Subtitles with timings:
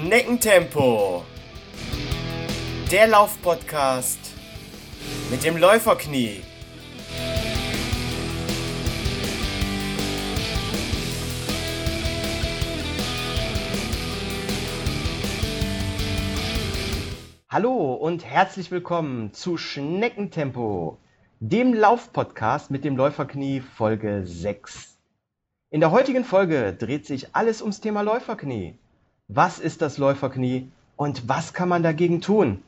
[0.00, 1.24] Schneckentempo.
[2.90, 4.18] Der Laufpodcast
[5.30, 6.40] mit dem Läuferknie.
[17.50, 20.98] Hallo und herzlich willkommen zu Schneckentempo,
[21.40, 24.98] dem Laufpodcast mit dem Läuferknie Folge 6.
[25.68, 28.79] In der heutigen Folge dreht sich alles ums Thema Läuferknie.
[29.32, 32.64] Was ist das Läuferknie und was kann man dagegen tun?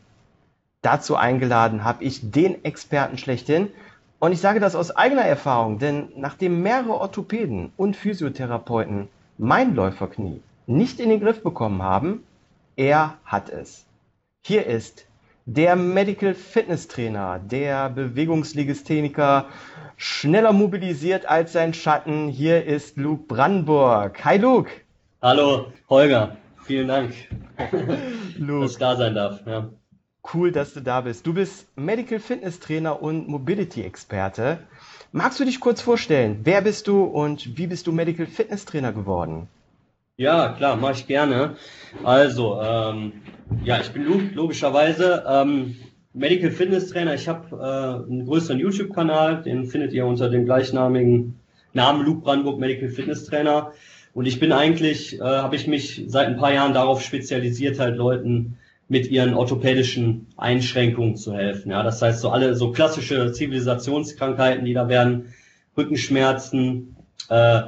[0.80, 3.68] Dazu eingeladen habe ich den Experten schlechthin
[4.20, 10.40] und ich sage das aus eigener Erfahrung, denn nachdem mehrere Orthopäden und Physiotherapeuten mein Läuferknie
[10.68, 12.22] nicht in den Griff bekommen haben,
[12.76, 13.84] er hat es.
[14.42, 15.06] Hier ist
[15.46, 19.46] der Medical Fitness Trainer, der Bewegungslegistheniker,
[19.96, 22.28] schneller mobilisiert als sein Schatten.
[22.28, 24.24] Hier ist Luke Brandenburg.
[24.24, 24.70] Hi Luke.
[25.20, 26.36] Hallo Holger.
[26.64, 27.14] Vielen Dank,
[28.38, 28.62] Luke.
[28.62, 29.40] dass ich da sein darf.
[29.46, 29.70] Ja.
[30.32, 31.26] Cool, dass du da bist.
[31.26, 34.58] Du bist Medical Fitness Trainer und Mobility Experte.
[35.10, 36.40] Magst du dich kurz vorstellen?
[36.44, 39.48] Wer bist du und wie bist du Medical Fitness Trainer geworden?
[40.16, 41.56] Ja, klar, mache ich gerne.
[42.04, 43.12] Also, ähm,
[43.64, 45.24] ja, ich bin Luke, logischerweise.
[45.28, 45.76] Ähm,
[46.14, 47.14] Medical Fitness Trainer.
[47.14, 51.38] Ich habe äh, einen größeren YouTube-Kanal, den findet ihr unter dem gleichnamigen
[51.72, 53.72] Namen Luke Brandenburg Medical Fitness Trainer.
[54.14, 57.96] Und ich bin eigentlich, äh, habe ich mich seit ein paar Jahren darauf spezialisiert, halt
[57.96, 61.70] Leuten mit ihren orthopädischen Einschränkungen zu helfen.
[61.70, 65.32] Ja, das heißt so alle so klassische Zivilisationskrankheiten, die da werden,
[65.76, 66.96] Rückenschmerzen,
[67.30, 67.62] äh,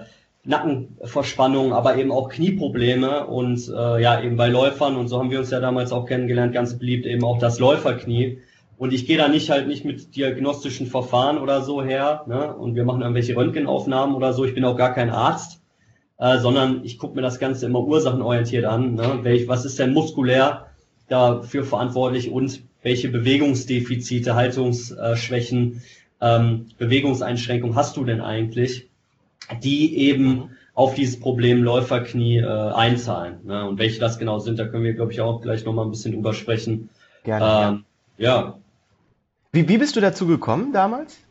[0.45, 5.39] Nackenverspannung, aber eben auch Knieprobleme und äh, ja eben bei Läufern und so haben wir
[5.39, 8.41] uns ja damals auch kennengelernt, ganz beliebt eben auch das Läuferknie.
[8.77, 12.53] Und ich gehe da nicht halt nicht mit diagnostischen Verfahren oder so her, ne?
[12.55, 14.45] Und wir machen irgendwelche Röntgenaufnahmen oder so.
[14.45, 15.63] Ich bin auch gar kein Arzt,
[16.19, 18.95] äh, sondern ich gucke mir das Ganze immer ursachenorientiert an.
[18.95, 19.21] Ne?
[19.23, 20.67] Welch, was ist denn muskulär
[21.09, 25.83] dafür verantwortlich und welche Bewegungsdefizite, Haltungsschwächen,
[26.21, 28.89] ähm, Bewegungseinschränkungen hast du denn eigentlich,
[29.63, 33.39] die eben auf dieses Problem Läuferknie äh, einzahlen.
[33.45, 33.67] Ne?
[33.67, 36.13] Und welche das genau sind, da können wir, glaube ich, auch gleich nochmal ein bisschen
[36.13, 36.91] drüber sprechen.
[37.23, 37.69] Gerne.
[37.69, 37.85] Ähm,
[38.19, 38.59] ja.
[39.53, 41.24] Wie, wie bist du dazu gekommen damals?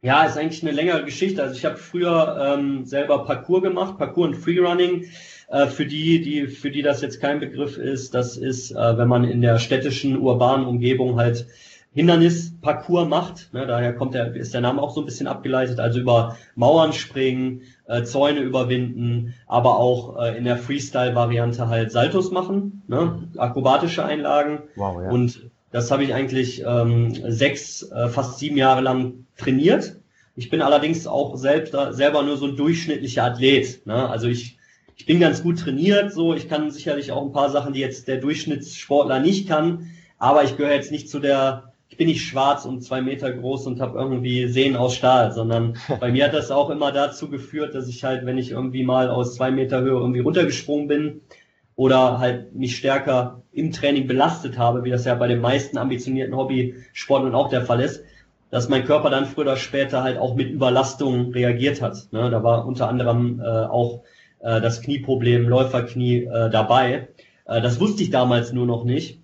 [0.00, 1.42] Ja, ist eigentlich eine längere Geschichte.
[1.42, 5.06] Also ich habe früher ähm, selber Parkour gemacht, Parkour und Freerunning.
[5.48, 9.08] Äh, für die, die für die das jetzt kein Begriff ist, das ist, äh, wenn
[9.08, 11.46] man in der städtischen urbanen Umgebung halt
[11.94, 13.52] Hindernisparcours macht.
[13.52, 15.80] Ne, daher kommt der, ist der Name auch so ein bisschen abgeleitet.
[15.80, 22.30] Also über Mauern springen, äh, Zäune überwinden, aber auch äh, in der Freestyle-Variante halt Saltos
[22.30, 24.64] machen, ne, akrobatische Einlagen.
[24.76, 25.10] Wow, ja.
[25.10, 29.96] Und das habe ich eigentlich ähm, sechs, äh, fast sieben Jahre lang trainiert.
[30.34, 33.84] Ich bin allerdings auch selbst, selber nur so ein durchschnittlicher Athlet.
[33.86, 34.08] Ne?
[34.08, 34.56] Also ich,
[34.96, 38.08] ich bin ganz gut trainiert, so ich kann sicherlich auch ein paar Sachen, die jetzt
[38.08, 42.64] der Durchschnittssportler nicht kann, aber ich gehöre jetzt nicht zu der, ich bin nicht schwarz
[42.64, 46.50] und zwei Meter groß und habe irgendwie Sehnen aus Stahl, sondern bei mir hat das
[46.50, 49.98] auch immer dazu geführt, dass ich halt, wenn ich irgendwie mal aus zwei Meter Höhe
[49.98, 51.20] irgendwie runtergesprungen bin,
[51.78, 56.36] oder halt mich stärker im Training belastet habe, wie das ja bei den meisten ambitionierten
[56.36, 58.02] Hobbysportlern auch der Fall ist,
[58.50, 62.08] dass mein Körper dann früher oder später halt auch mit Überlastung reagiert hat.
[62.10, 62.30] Ne?
[62.30, 64.00] Da war unter anderem äh, auch
[64.40, 67.06] äh, das Knieproblem, Läuferknie äh, dabei.
[67.44, 69.20] Äh, das wusste ich damals nur noch nicht.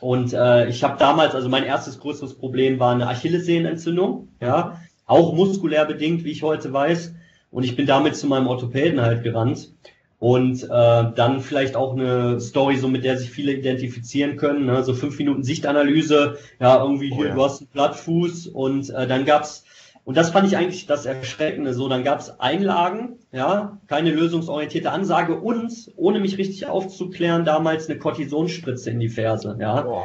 [0.00, 5.32] Und äh, ich habe damals, also mein erstes größeres Problem war eine Achillessehnenentzündung, ja, auch
[5.34, 7.12] muskulär bedingt, wie ich heute weiß.
[7.50, 9.72] Und ich bin damit zu meinem Orthopäden halt gerannt
[10.22, 14.66] und äh, dann vielleicht auch eine Story, so mit der sich viele identifizieren können.
[14.66, 14.84] Ne?
[14.84, 17.34] So fünf Minuten Sichtanalyse, ja, irgendwie hier, oh ja.
[17.34, 19.64] du hast einen Plattfuß und äh, dann gab's
[20.04, 21.74] und das fand ich eigentlich das Erschreckende.
[21.74, 27.98] So, dann gab's Einlagen, ja, keine lösungsorientierte Ansage und, ohne mich richtig aufzuklären, damals eine
[27.98, 29.84] Kortisonspritze in die Ferse, ja.
[29.84, 30.04] Oh.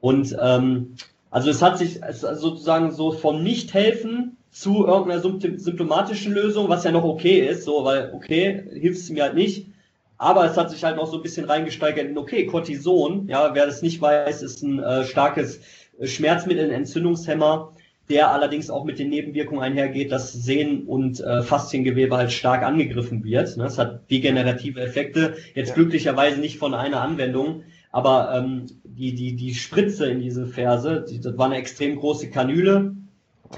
[0.00, 0.94] Und ähm,
[1.30, 7.04] also es hat sich sozusagen so vom Nicht-Helfen zu irgendeiner symptomatischen Lösung, was ja noch
[7.04, 9.68] okay ist, so, weil, okay, hilft es mir halt nicht.
[10.18, 13.64] Aber es hat sich halt noch so ein bisschen reingesteigert in, okay, Cortison, ja, wer
[13.64, 15.60] das nicht weiß, ist ein äh, starkes
[16.02, 17.72] Schmerzmittel, ein Entzündungshemmer,
[18.10, 23.24] der allerdings auch mit den Nebenwirkungen einhergeht, dass Sehnen und äh, Fasziengewebe halt stark angegriffen
[23.24, 23.56] wird.
[23.56, 23.64] Ne?
[23.64, 25.74] Es hat degenerative Effekte, jetzt ja.
[25.74, 31.20] glücklicherweise nicht von einer Anwendung, aber ähm, die, die, die Spritze in diese Ferse, die,
[31.20, 32.96] das war eine extrem große Kanüle,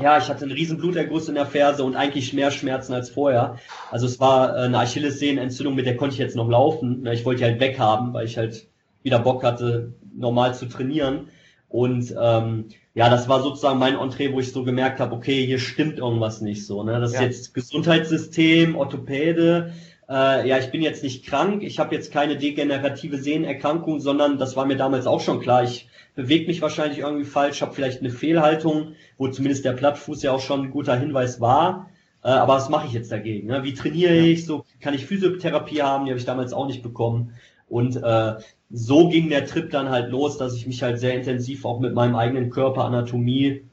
[0.00, 3.58] ja, ich hatte einen riesen Bluterguss in der Ferse und eigentlich mehr Schmerzen als vorher.
[3.90, 7.06] Also es war äh, eine Achillessehnenentzündung, mit der konnte ich jetzt noch laufen.
[7.06, 8.68] Ich wollte die halt weghaben, weil ich halt
[9.02, 11.28] wieder Bock hatte, normal zu trainieren.
[11.68, 15.58] Und ähm, ja, das war sozusagen mein Entree, wo ich so gemerkt habe, okay, hier
[15.58, 16.82] stimmt irgendwas nicht so.
[16.82, 17.00] Ne?
[17.00, 17.20] Das ja.
[17.20, 19.72] ist jetzt Gesundheitssystem, Orthopäde,
[20.08, 24.56] äh, ja, ich bin jetzt nicht krank, ich habe jetzt keine degenerative Sehnenerkrankung, sondern das
[24.56, 25.64] war mir damals auch schon klar.
[25.64, 30.32] Ich bewege mich wahrscheinlich irgendwie falsch, habe vielleicht eine Fehlhaltung, wo zumindest der Plattfuß ja
[30.32, 31.88] auch schon ein guter Hinweis war.
[32.22, 33.48] Äh, aber was mache ich jetzt dagegen?
[33.48, 33.64] Ne?
[33.64, 34.44] Wie trainiere ich?
[34.44, 36.04] So kann ich Physiotherapie haben?
[36.04, 37.34] Die habe ich damals auch nicht bekommen.
[37.68, 38.34] Und äh,
[38.70, 41.94] so ging der Trip dann halt los, dass ich mich halt sehr intensiv auch mit
[41.94, 43.64] meinem eigenen Körper, Anatomie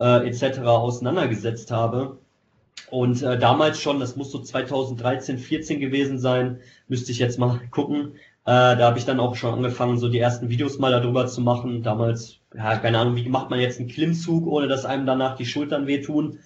[0.00, 0.60] äh, etc.
[0.60, 2.18] auseinandergesetzt habe.
[2.90, 7.60] Und äh, damals schon, das muss so 2013, 14 gewesen sein, müsste ich jetzt mal
[7.70, 8.14] gucken.
[8.44, 11.40] Äh, da habe ich dann auch schon angefangen, so die ersten Videos mal darüber zu
[11.40, 11.82] machen.
[11.82, 15.46] Damals, ja, keine Ahnung, wie macht man jetzt einen Klimmzug, ohne dass einem danach die
[15.46, 16.40] Schultern wehtun.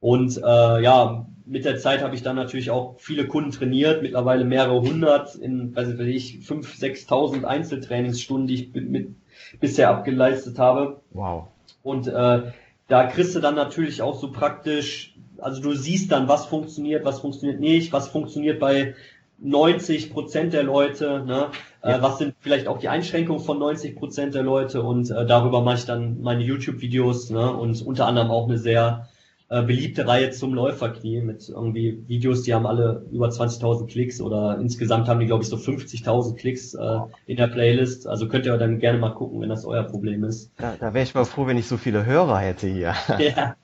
[0.00, 4.44] Und äh, ja, mit der Zeit habe ich dann natürlich auch viele Kunden trainiert, mittlerweile
[4.44, 9.14] mehrere hundert in, weiß ich, fünf, sechstausend Einzeltrainingsstunden, die ich mit,
[9.58, 11.00] bisher abgeleistet habe.
[11.10, 11.48] Wow.
[11.82, 12.42] Und äh,
[12.86, 17.20] da kriegst du dann natürlich auch so praktisch, also du siehst dann, was funktioniert, was
[17.20, 18.94] funktioniert nicht, was funktioniert bei
[19.40, 21.50] 90 Prozent der Leute, ne?
[21.82, 21.98] Äh, ja.
[21.98, 25.62] Äh, was sind vielleicht auch die Einschränkungen von 90 Prozent der Leute und äh, darüber
[25.62, 27.52] mache ich dann meine YouTube-Videos ne?
[27.52, 29.08] und unter anderem auch eine sehr
[29.48, 34.58] äh, beliebte Reihe zum Läuferknie mit irgendwie Videos, die haben alle über 20.000 Klicks oder
[34.60, 38.06] insgesamt haben die, glaube ich, so 50.000 Klicks äh, in der Playlist.
[38.06, 40.50] Also könnt ihr dann gerne mal gucken, wenn das euer Problem ist.
[40.58, 42.94] Da, da wäre ich mal froh, wenn ich so viele Hörer hätte hier.
[43.18, 43.56] Ja.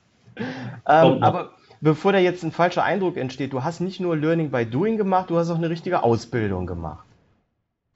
[0.87, 1.51] ähm, aber
[1.81, 5.29] bevor da jetzt ein falscher Eindruck entsteht, du hast nicht nur Learning by Doing gemacht,
[5.29, 7.05] du hast auch eine richtige Ausbildung gemacht.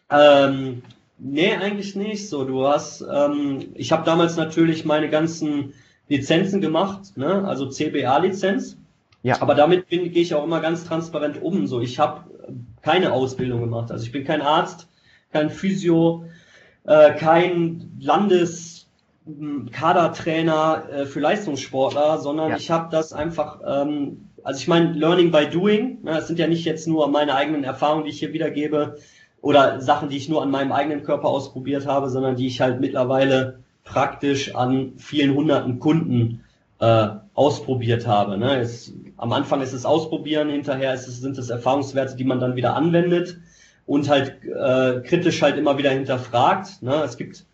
[0.10, 0.82] Ähm,
[1.18, 2.46] nee, eigentlich nicht so.
[2.46, 5.74] Du hast, ähm, ich habe damals natürlich meine ganzen
[6.08, 7.48] Lizenzen gemacht, ne?
[7.48, 8.78] also CBA-Lizenz.
[9.22, 9.42] Ja.
[9.42, 11.68] Aber damit gehe ich auch immer ganz transparent um.
[11.68, 12.24] So, ich habe
[12.82, 13.92] keine Ausbildung gemacht.
[13.92, 14.88] Also ich bin kein Arzt,
[15.32, 16.26] kein Physio,
[16.86, 17.92] äh, kein
[19.26, 22.58] Landeskadertrainer äh, für Leistungssportler, sondern ja.
[22.58, 26.00] ich habe das einfach, ähm, also ich meine, Learning by Doing.
[26.04, 28.98] Ne, das sind ja nicht jetzt nur meine eigenen Erfahrungen, die ich hier wiedergebe,
[29.42, 32.82] oder Sachen, die ich nur an meinem eigenen Körper ausprobiert habe, sondern die ich halt
[32.82, 36.44] mittlerweile praktisch an vielen hunderten Kunden
[36.80, 38.38] äh, ausprobiert habe.
[38.38, 38.60] Ne?
[38.60, 42.56] Es, am Anfang ist es Ausprobieren, hinterher ist es, sind es Erfahrungswerte, die man dann
[42.56, 43.38] wieder anwendet
[43.86, 46.82] und halt äh, kritisch halt immer wieder hinterfragt.
[46.82, 47.02] Ne?
[47.04, 47.46] Es gibt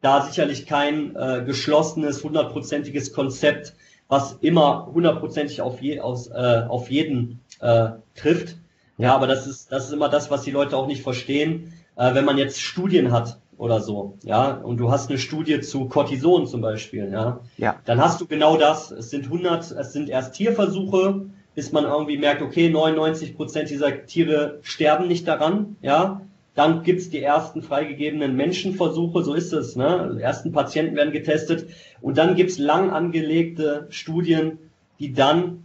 [0.00, 3.74] da sicherlich kein äh, geschlossenes, hundertprozentiges Konzept,
[4.08, 8.56] was immer hundertprozentig auf, je, aus, äh, auf jeden äh, trifft.
[8.98, 11.72] Ja, aber das ist, das ist immer das, was die Leute auch nicht verstehen.
[11.96, 15.86] Äh, wenn man jetzt Studien hat, oder so, ja, und du hast eine Studie zu
[15.86, 17.76] Cortison zum Beispiel, ja, ja.
[17.84, 18.90] dann hast du genau das.
[18.90, 24.04] Es sind 100, es sind erst Tierversuche, bis man irgendwie merkt, okay, 99 Prozent dieser
[24.04, 26.20] Tiere sterben nicht daran, ja.
[26.56, 30.14] Dann gibt's die ersten freigegebenen Menschenversuche, so ist es, ne?
[30.16, 31.68] Die ersten Patienten werden getestet
[32.00, 34.58] und dann gibt's lang angelegte Studien,
[34.98, 35.62] die dann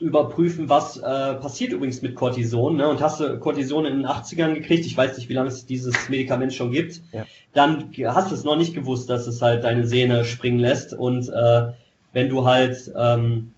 [0.00, 2.76] überprüfen, was äh, passiert übrigens mit Cortison.
[2.76, 2.88] Ne?
[2.88, 6.08] Und hast du Cortison in den 80ern gekriegt, ich weiß nicht, wie lange es dieses
[6.08, 7.24] Medikament schon gibt, ja.
[7.52, 10.94] dann hast du es noch nicht gewusst, dass es halt deine Sehne springen lässt.
[10.94, 11.72] Und äh,
[12.12, 13.52] wenn du halt ähm,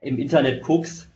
[0.00, 1.09] im Internet guckst,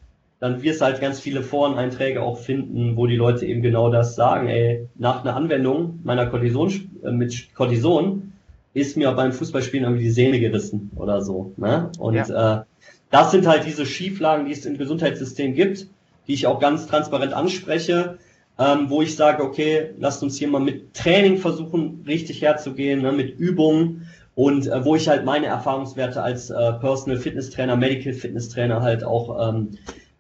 [0.45, 4.15] dann wirst du halt ganz viele Foreneinträge auch finden, wo die Leute eben genau das
[4.15, 4.47] sagen.
[4.49, 6.71] Ey, nach einer Anwendung meiner Cortison
[7.03, 8.35] äh, mit Cortison
[8.75, 11.55] ist mir beim Fußballspielen irgendwie die Sehne gerissen oder so.
[11.57, 11.91] Ne?
[11.99, 12.59] Und ja.
[12.59, 12.63] äh,
[13.11, 15.87] das sind halt diese Schieflagen, die es im Gesundheitssystem gibt,
[16.29, 18.19] die ich auch ganz transparent anspreche,
[18.59, 23.13] ähm, wo ich sage, okay, lasst uns hier mal mit Training versuchen, richtig herzugehen, ne,
[23.13, 28.13] mit Übungen und äh, wo ich halt meine Erfahrungswerte als äh, Personal Fitness Trainer, Medical
[28.13, 29.71] Fitness Trainer halt auch ähm,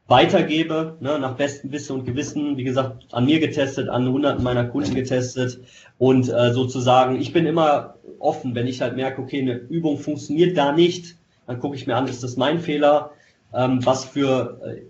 [0.07, 4.65] weitergebe, ne, nach bestem Wissen und Gewissen, wie gesagt, an mir getestet, an hunderten meiner
[4.67, 5.61] Kunden getestet
[5.99, 10.57] und äh, sozusagen, ich bin immer offen, wenn ich halt merke, okay, eine Übung funktioniert
[10.57, 13.13] da nicht, dann gucke ich mir an, ist das mein Fehler?
[13.55, 14.83] Ähm, was für äh,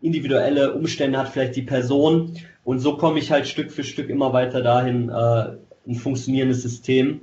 [0.00, 2.34] individuelle Umstände hat vielleicht die Person?
[2.64, 7.22] Und so komme ich halt Stück für Stück immer weiter dahin, äh, ein funktionierendes System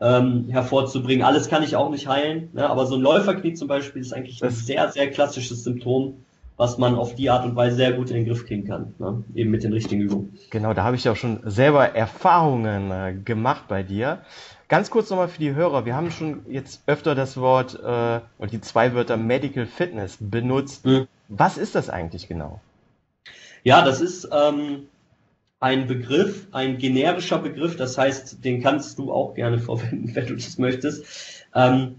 [0.00, 1.24] ähm, hervorzubringen.
[1.24, 2.68] Alles kann ich auch nicht heilen, ne?
[2.68, 6.24] aber so ein Läuferknie zum Beispiel ist eigentlich ein sehr, sehr klassisches Symptom,
[6.56, 9.24] was man auf die Art und Weise sehr gut in den Griff kriegen kann, ne?
[9.34, 10.38] eben mit den richtigen Übungen.
[10.50, 14.20] Genau, da habe ich ja auch schon selber Erfahrungen äh, gemacht bei dir.
[14.68, 15.84] Ganz kurz nochmal für die Hörer.
[15.84, 20.86] Wir haben schon jetzt öfter das Wort äh, und die zwei Wörter Medical Fitness benutzt.
[20.86, 21.06] Mhm.
[21.28, 22.60] Was ist das eigentlich genau?
[23.64, 24.86] Ja, das ist ähm,
[25.58, 27.76] ein Begriff, ein generischer Begriff.
[27.76, 31.44] Das heißt, den kannst du auch gerne verwenden, wenn du das möchtest.
[31.54, 31.96] Ähm,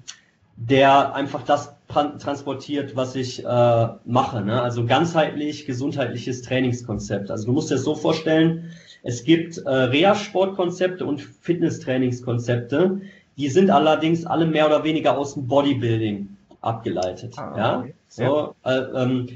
[0.57, 4.41] der einfach das transportiert, was ich äh, mache.
[4.41, 4.61] Ne?
[4.61, 7.29] Also ganzheitlich gesundheitliches Trainingskonzept.
[7.29, 8.71] Also du musst dir das so vorstellen,
[9.03, 13.01] es gibt äh, Reha-Sportkonzepte und Fitnesstrainingskonzepte.
[13.37, 16.29] Die sind allerdings alle mehr oder weniger aus dem Bodybuilding
[16.61, 17.37] abgeleitet.
[17.37, 17.93] Ah, ja, okay.
[18.07, 18.55] so.
[18.63, 19.27] Äh, ähm,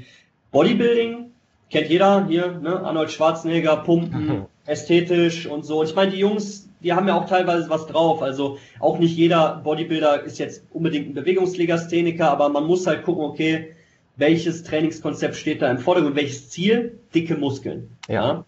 [0.50, 1.30] Bodybuilding
[1.70, 2.80] kennt jeder hier, ne?
[2.80, 5.80] Arnold Schwarzenegger, Pumpen, ästhetisch und so.
[5.80, 8.22] Und ich meine, die Jungs, die haben ja auch teilweise was drauf.
[8.22, 13.24] Also auch nicht jeder Bodybuilder ist jetzt unbedingt ein Bewegungslegastheniker, aber man muss halt gucken,
[13.24, 13.74] okay,
[14.16, 16.98] welches Trainingskonzept steht da im Vordergrund, welches Ziel?
[17.14, 17.96] Dicke Muskeln.
[18.08, 18.14] Ja.
[18.14, 18.44] ja?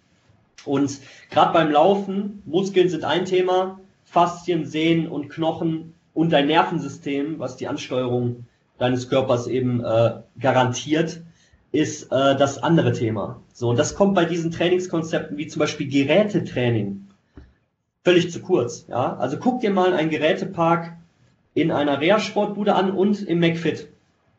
[0.65, 7.39] Und gerade beim Laufen, Muskeln sind ein Thema, Faszien, Sehnen und Knochen und dein Nervensystem,
[7.39, 8.47] was die Ansteuerung
[8.79, 11.23] deines Körpers eben äh, garantiert,
[11.73, 13.41] ist äh, das andere Thema.
[13.55, 17.02] So, und das kommt bei diesen Trainingskonzepten wie zum Beispiel Gerätetraining
[18.05, 18.87] völlig zu kurz.
[18.89, 20.97] Ja, also guck dir mal einen Gerätepark
[21.55, 23.89] in einer Reha-Sportbude an und im McFit.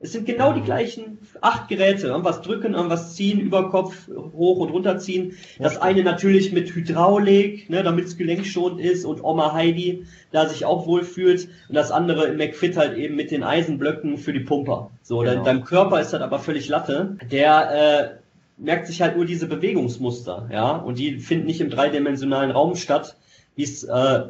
[0.03, 2.07] Es sind genau die gleichen acht Geräte.
[2.07, 5.37] Irgendwas drücken, irgendwas ziehen, über Kopf hoch und runter ziehen.
[5.59, 10.65] Das eine natürlich mit Hydraulik, ne, damit es gelenkschonend ist und Oma Heidi da sich
[10.65, 11.47] auch wohl fühlt.
[11.69, 14.91] Und das andere im McFit halt eben mit den Eisenblöcken für die Pumper.
[15.03, 15.35] So, genau.
[15.35, 17.15] dein, deinem Körper ist das aber völlig Latte.
[17.31, 18.23] Der äh,
[18.57, 23.15] merkt sich halt nur diese Bewegungsmuster, ja, und die finden nicht im dreidimensionalen Raum statt,
[23.55, 24.23] wie es äh,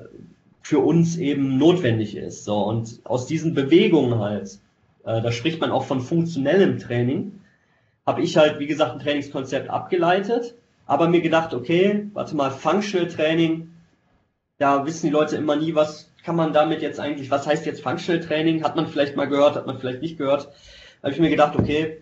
[0.61, 2.45] für uns eben notwendig ist.
[2.45, 4.59] So, und aus diesen Bewegungen halt
[5.03, 7.39] äh, da spricht man auch von funktionellem Training,
[8.05, 13.07] habe ich halt, wie gesagt, ein Trainingskonzept abgeleitet, aber mir gedacht, okay, warte mal, Functional
[13.07, 13.71] Training,
[14.57, 17.81] da wissen die Leute immer nie, was kann man damit jetzt eigentlich, was heißt jetzt
[17.81, 18.63] Functional Training?
[18.63, 20.47] Hat man vielleicht mal gehört, hat man vielleicht nicht gehört.
[21.01, 22.01] Da habe ich mir gedacht, okay,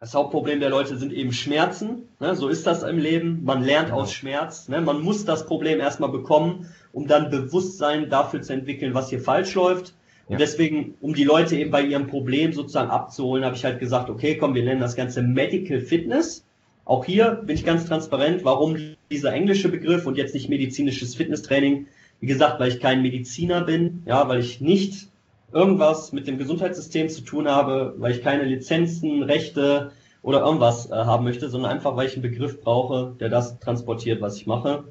[0.00, 2.08] das Hauptproblem der Leute sind eben Schmerzen.
[2.20, 2.34] Ne?
[2.34, 3.44] So ist das im Leben.
[3.44, 4.66] Man lernt aus Schmerz.
[4.68, 4.80] Ne?
[4.80, 9.54] Man muss das Problem erstmal bekommen, um dann Bewusstsein dafür zu entwickeln, was hier falsch
[9.54, 9.94] läuft.
[10.26, 14.08] Und deswegen, um die Leute eben bei ihrem Problem sozusagen abzuholen, habe ich halt gesagt,
[14.08, 16.46] okay, komm, wir nennen das Ganze Medical Fitness.
[16.86, 18.78] Auch hier bin ich ganz transparent, warum
[19.10, 21.88] dieser englische Begriff und jetzt nicht medizinisches Fitnesstraining.
[22.20, 25.09] Wie gesagt, weil ich kein Mediziner bin, ja, weil ich nicht
[25.52, 29.92] irgendwas mit dem Gesundheitssystem zu tun habe, weil ich keine Lizenzen, Rechte
[30.22, 34.20] oder irgendwas äh, haben möchte, sondern einfach, weil ich einen Begriff brauche, der das transportiert,
[34.20, 34.84] was ich mache.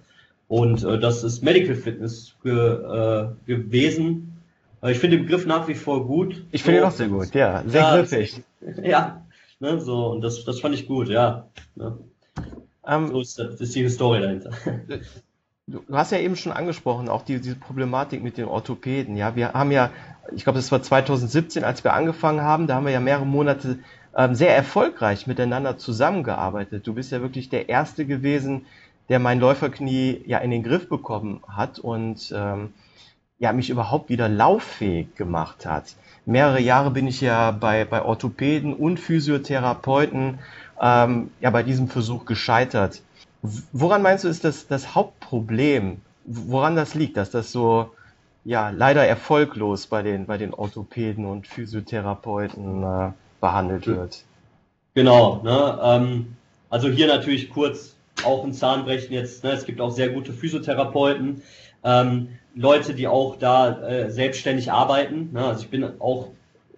[0.47, 4.37] Und äh, das ist Medical Fitness ge, äh, gewesen.
[4.81, 6.43] Aber ich finde den Begriff nach wie vor gut.
[6.51, 7.63] Ich finde ihn auch sehr gut, ja.
[7.65, 8.41] Sehr ja, griffig.
[8.83, 9.25] Ja,
[9.59, 11.47] ne, so, und das, das fand ich gut, ja.
[11.75, 11.97] Ne.
[12.81, 14.51] Um, so ist, das, ist die Historie dahinter.
[15.71, 19.15] Du hast ja eben schon angesprochen, auch die, diese Problematik mit den Orthopäden.
[19.15, 19.91] Ja, wir haben ja,
[20.35, 23.77] ich glaube, das war 2017, als wir angefangen haben, da haben wir ja mehrere Monate
[24.17, 26.87] ähm, sehr erfolgreich miteinander zusammengearbeitet.
[26.87, 28.65] Du bist ja wirklich der Erste gewesen,
[29.09, 32.73] der mein Läuferknie ja in den Griff bekommen hat und ähm,
[33.37, 35.95] ja, mich überhaupt wieder lauffähig gemacht hat.
[36.25, 40.39] Mehrere Jahre bin ich ja bei, bei Orthopäden und Physiotherapeuten
[40.81, 43.01] ähm, ja bei diesem Versuch gescheitert.
[43.41, 46.01] Woran meinst du, ist das das Hauptproblem?
[46.25, 47.91] Woran das liegt, dass das so
[48.45, 54.23] ja leider erfolglos bei den, bei den Orthopäden und Physiotherapeuten äh, behandelt wird?
[54.95, 56.35] Genau, ne, ähm,
[56.69, 59.43] also hier natürlich kurz auch ein Zahnbrechen jetzt.
[59.43, 61.41] Ne, es gibt auch sehr gute Physiotherapeuten.
[61.83, 65.29] Ähm, Leute, die auch da äh, selbstständig arbeiten.
[65.31, 65.45] Ne?
[65.45, 66.29] Also ich bin auch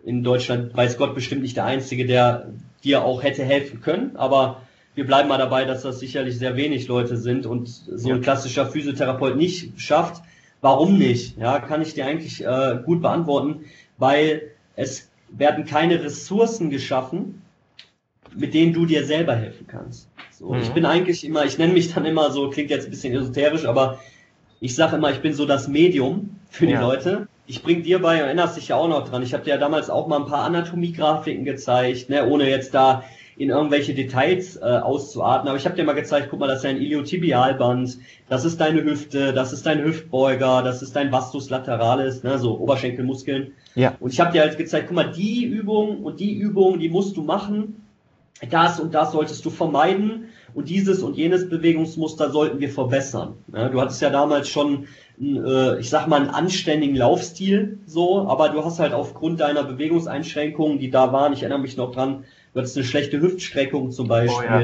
[0.04, 2.50] in Deutschland, weiß Gott, bestimmt nicht der Einzige, der
[2.84, 4.62] dir auch hätte helfen können, aber
[4.96, 8.66] wir bleiben mal dabei, dass das sicherlich sehr wenig Leute sind und so ein klassischer
[8.66, 10.22] Physiotherapeut nicht schafft.
[10.60, 11.38] Warum nicht?
[11.38, 13.66] Ja, kann ich dir eigentlich äh, gut beantworten,
[13.98, 17.42] weil es werden keine Ressourcen geschaffen,
[18.36, 20.10] mit denen du dir selber helfen kannst.
[20.32, 20.62] So, mhm.
[20.62, 23.66] Ich bin eigentlich immer, ich nenne mich dann immer so, klingt jetzt ein bisschen esoterisch,
[23.66, 24.00] aber
[24.60, 26.82] ich sage immer, ich bin so das Medium für die ja.
[26.82, 27.28] Leute.
[27.48, 29.90] Ich bring dir bei, erinnerst dich ja auch noch dran, ich habe dir ja damals
[29.90, 33.04] auch mal ein paar Anatomiegrafiken gezeigt, ne, ohne jetzt da
[33.38, 35.48] in irgendwelche Details äh, auszuarten.
[35.48, 37.98] Aber ich habe dir mal gezeigt, guck mal, das ist dein Iliotibialband,
[38.30, 42.60] das ist deine Hüfte, das ist dein Hüftbeuger, das ist dein Vastus lateralis, ne, so
[42.60, 43.54] Oberschenkelmuskeln.
[43.76, 43.96] Ja.
[44.00, 47.18] Und ich habe dir halt gezeigt, guck mal, die Übung und die Übung, die musst
[47.18, 47.78] du machen.
[48.50, 53.36] Das und das solltest du vermeiden und dieses und jenes Bewegungsmuster sollten wir verbessern.
[53.54, 54.88] Ja, du hattest ja damals schon,
[55.22, 60.80] äh, ich sag mal, einen anständigen Laufstil, so, aber du hast halt aufgrund deiner Bewegungseinschränkungen,
[60.80, 64.48] die da waren, ich erinnere mich noch dran, du hattest eine schlechte Hüftstreckung zum Beispiel.
[64.48, 64.64] Oh, ja.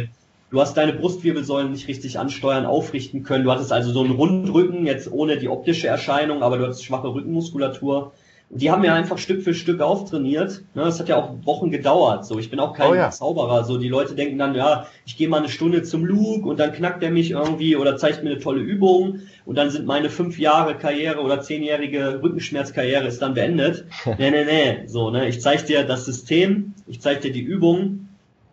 [0.50, 3.44] Du hast deine Brustwirbelsäulen nicht richtig ansteuern, aufrichten können.
[3.44, 7.14] Du hattest also so einen Rundrücken, jetzt ohne die optische Erscheinung, aber du hattest schwache
[7.14, 8.14] Rückenmuskulatur
[8.50, 10.64] die haben mir einfach Stück für Stück auftrainiert.
[10.74, 12.26] Ne, das hat ja auch Wochen gedauert.
[12.26, 13.10] So, ich bin auch kein oh ja.
[13.10, 13.66] Zauberer.
[13.66, 16.72] So, die Leute denken dann, ja, ich gehe mal eine Stunde zum Luke und dann
[16.72, 20.40] knackt er mich irgendwie oder zeigt mir eine tolle Übung und dann sind meine fünf
[20.40, 23.86] Jahre Karriere oder zehnjährige Rückenschmerzkarriere ist dann beendet.
[24.18, 24.88] nee, nee, nee.
[24.88, 28.08] So, ne, ich zeig dir das System, ich zeig dir die Übung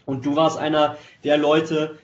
[0.07, 1.99] und du warst einer der Leute,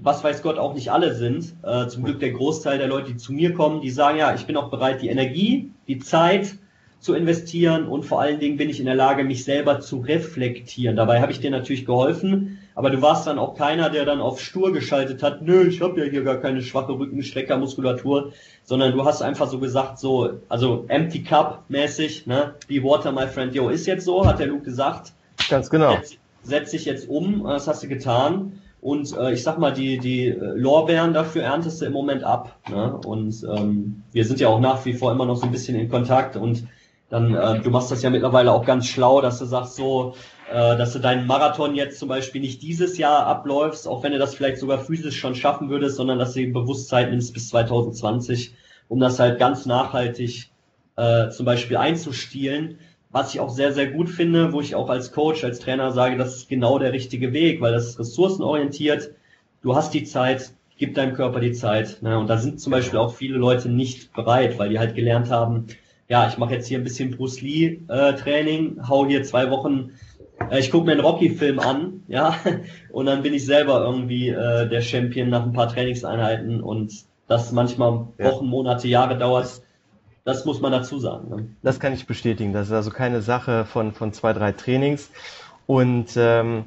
[0.00, 3.16] was weiß Gott auch nicht alle sind, äh, zum Glück der Großteil der Leute, die
[3.16, 6.54] zu mir kommen, die sagen, ja, ich bin auch bereit, die Energie, die Zeit
[7.02, 10.94] zu investieren und vor allen Dingen bin ich in der Lage, mich selber zu reflektieren.
[10.94, 14.40] Dabei habe ich dir natürlich geholfen, aber du warst dann auch keiner, der dann auf
[14.40, 18.32] stur geschaltet hat, nö, ich habe ja hier gar keine schwache Rückenstreckermuskulatur,
[18.62, 23.26] sondern du hast einfach so gesagt, so, also empty cup mäßig, ne, be water my
[23.26, 25.12] friend, yo, ist jetzt so, hat der Luke gesagt.
[25.50, 25.96] Ganz genau.
[25.96, 28.60] Setz, setz dich jetzt um, das hast du getan.
[28.80, 32.58] Und äh, ich sag mal, die, die Lorbeeren dafür erntest du im Moment ab.
[32.68, 32.96] Ne?
[33.06, 35.88] Und ähm, wir sind ja auch nach wie vor immer noch so ein bisschen in
[35.88, 36.64] Kontakt und
[37.12, 40.14] dann, äh, du machst das ja mittlerweile auch ganz schlau, dass du sagst so,
[40.50, 44.18] äh, dass du deinen Marathon jetzt zum Beispiel nicht dieses Jahr abläufst, auch wenn du
[44.18, 48.54] das vielleicht sogar physisch schon schaffen würdest, sondern dass du bewusst Zeit nimmst bis 2020,
[48.88, 50.48] um das halt ganz nachhaltig
[50.96, 52.78] äh, zum Beispiel einzustielen.
[53.10, 56.16] Was ich auch sehr, sehr gut finde, wo ich auch als Coach, als Trainer sage,
[56.16, 59.10] das ist genau der richtige Weg, weil das ist ressourcenorientiert.
[59.60, 62.00] Du hast die Zeit, gib deinem Körper die Zeit.
[62.00, 62.18] Ne?
[62.18, 65.66] Und da sind zum Beispiel auch viele Leute nicht bereit, weil die halt gelernt haben,
[66.12, 69.92] ja, ich mache jetzt hier ein bisschen Bruce Lee äh, Training, hau hier zwei Wochen,
[70.50, 72.36] äh, ich gucke mir einen Rocky-Film an, ja,
[72.92, 76.92] und dann bin ich selber irgendwie äh, der Champion nach ein paar Trainingseinheiten und
[77.28, 79.62] das manchmal Wochen, Monate, Jahre dauert.
[80.24, 81.30] Das muss man dazu sagen.
[81.30, 81.46] Ne?
[81.62, 82.52] Das kann ich bestätigen.
[82.52, 85.10] Das ist also keine Sache von, von zwei, drei Trainings.
[85.66, 86.64] Und ähm,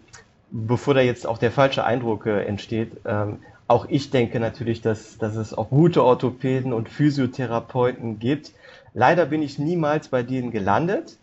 [0.49, 3.37] bevor da jetzt auch der falsche Eindruck äh, entsteht, ähm,
[3.67, 8.51] auch ich denke natürlich, dass, dass es auch gute Orthopäden und Physiotherapeuten gibt,
[8.95, 11.17] Leider bin ich niemals bei denen gelandet.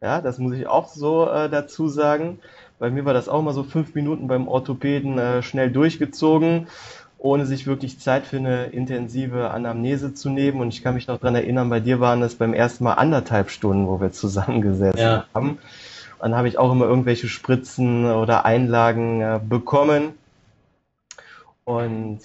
[0.00, 2.38] Ja, das muss ich auch so äh, dazu sagen.
[2.78, 6.68] Bei mir war das auch mal so fünf Minuten beim Orthopäden äh, schnell durchgezogen,
[7.18, 10.60] ohne sich wirklich Zeit für eine intensive Anamnese zu nehmen.
[10.60, 13.50] Und ich kann mich noch dran erinnern, bei dir waren es beim ersten Mal anderthalb
[13.50, 15.26] Stunden, wo wir zusammengesessen ja.
[15.34, 15.58] haben.
[16.20, 20.12] Dann habe ich auch immer irgendwelche Spritzen oder Einlagen äh, bekommen.
[21.64, 22.20] Und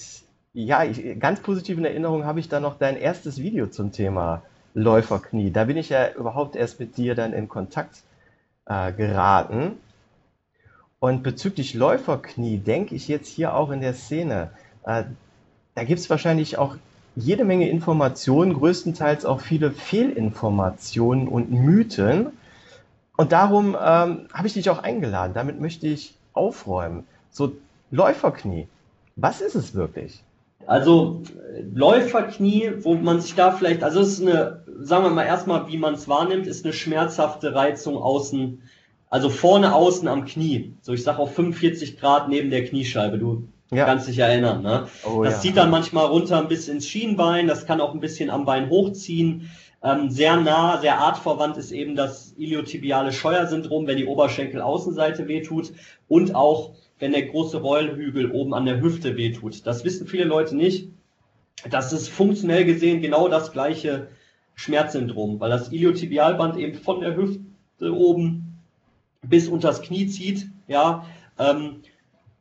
[0.54, 4.44] ja, ich, ganz positiv in Erinnerung habe ich da noch dein erstes Video zum Thema
[4.74, 5.52] Läuferknie.
[5.52, 8.04] Da bin ich ja überhaupt erst mit dir dann in Kontakt
[8.66, 9.74] äh, geraten.
[11.00, 14.52] Und bezüglich Läuferknie denke ich jetzt hier auch in der Szene,
[14.86, 15.04] äh,
[15.76, 16.76] da gibt es wahrscheinlich auch
[17.16, 22.28] jede Menge Informationen, größtenteils auch viele Fehlinformationen und Mythen.
[23.18, 25.34] Und darum ähm, habe ich dich auch eingeladen.
[25.34, 27.06] Damit möchte ich aufräumen.
[27.32, 27.54] So
[27.90, 28.68] Läuferknie,
[29.16, 30.24] was ist es wirklich?
[30.66, 31.22] Also
[31.74, 35.78] Läuferknie, wo man sich da vielleicht, also es ist eine, sagen wir mal erstmal, wie
[35.78, 38.62] man es wahrnimmt, ist eine schmerzhafte Reizung außen,
[39.10, 40.74] also vorne außen am Knie.
[40.82, 43.18] So ich sag auf 45 Grad neben der Kniescheibe.
[43.18, 43.86] Du ja.
[43.86, 44.62] kannst dich erinnern.
[44.62, 44.88] Ne?
[45.04, 45.40] Oh, das ja.
[45.42, 49.50] zieht dann manchmal runter bis ins Schienbein, das kann auch ein bisschen am Bein hochziehen.
[49.84, 55.72] Ähm, sehr nah, sehr artverwandt ist eben das iliotibiale Scheuersyndrom, wenn die Oberschenkelaußenseite wehtut
[56.08, 59.66] und auch wenn der große Rollhügel oben an der Hüfte wehtut.
[59.66, 60.88] Das wissen viele Leute nicht.
[61.70, 64.10] Das ist funktionell gesehen genau das gleiche
[64.54, 67.42] Schmerzsyndrom, weil das Iliotibialband eben von der Hüfte
[67.82, 68.60] oben
[69.24, 70.48] bis unters Knie zieht.
[70.68, 71.08] Ja,
[71.40, 71.82] ähm,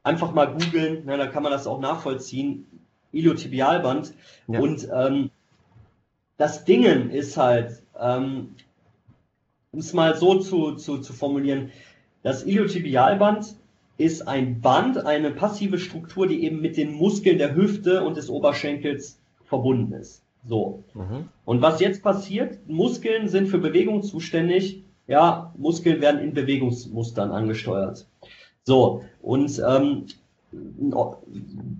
[0.03, 2.67] einfach mal googeln, ne, da kann man das auch nachvollziehen.
[3.13, 4.13] Iliotibialband.
[4.47, 4.61] Ja.
[4.61, 5.31] Und ähm,
[6.37, 8.57] das Dingen ist halt, ähm,
[9.73, 11.73] um es mal so zu, zu, zu formulieren,
[12.23, 13.57] das Iliotibialband
[14.01, 18.31] ist ein Band, eine passive Struktur, die eben mit den Muskeln der Hüfte und des
[18.31, 20.25] Oberschenkels verbunden ist.
[20.47, 20.85] So.
[20.95, 21.29] Mhm.
[21.45, 24.85] Und was jetzt passiert, Muskeln sind für Bewegung zuständig.
[25.07, 28.07] Ja, Muskeln werden in Bewegungsmustern angesteuert.
[28.63, 30.07] So, und ähm,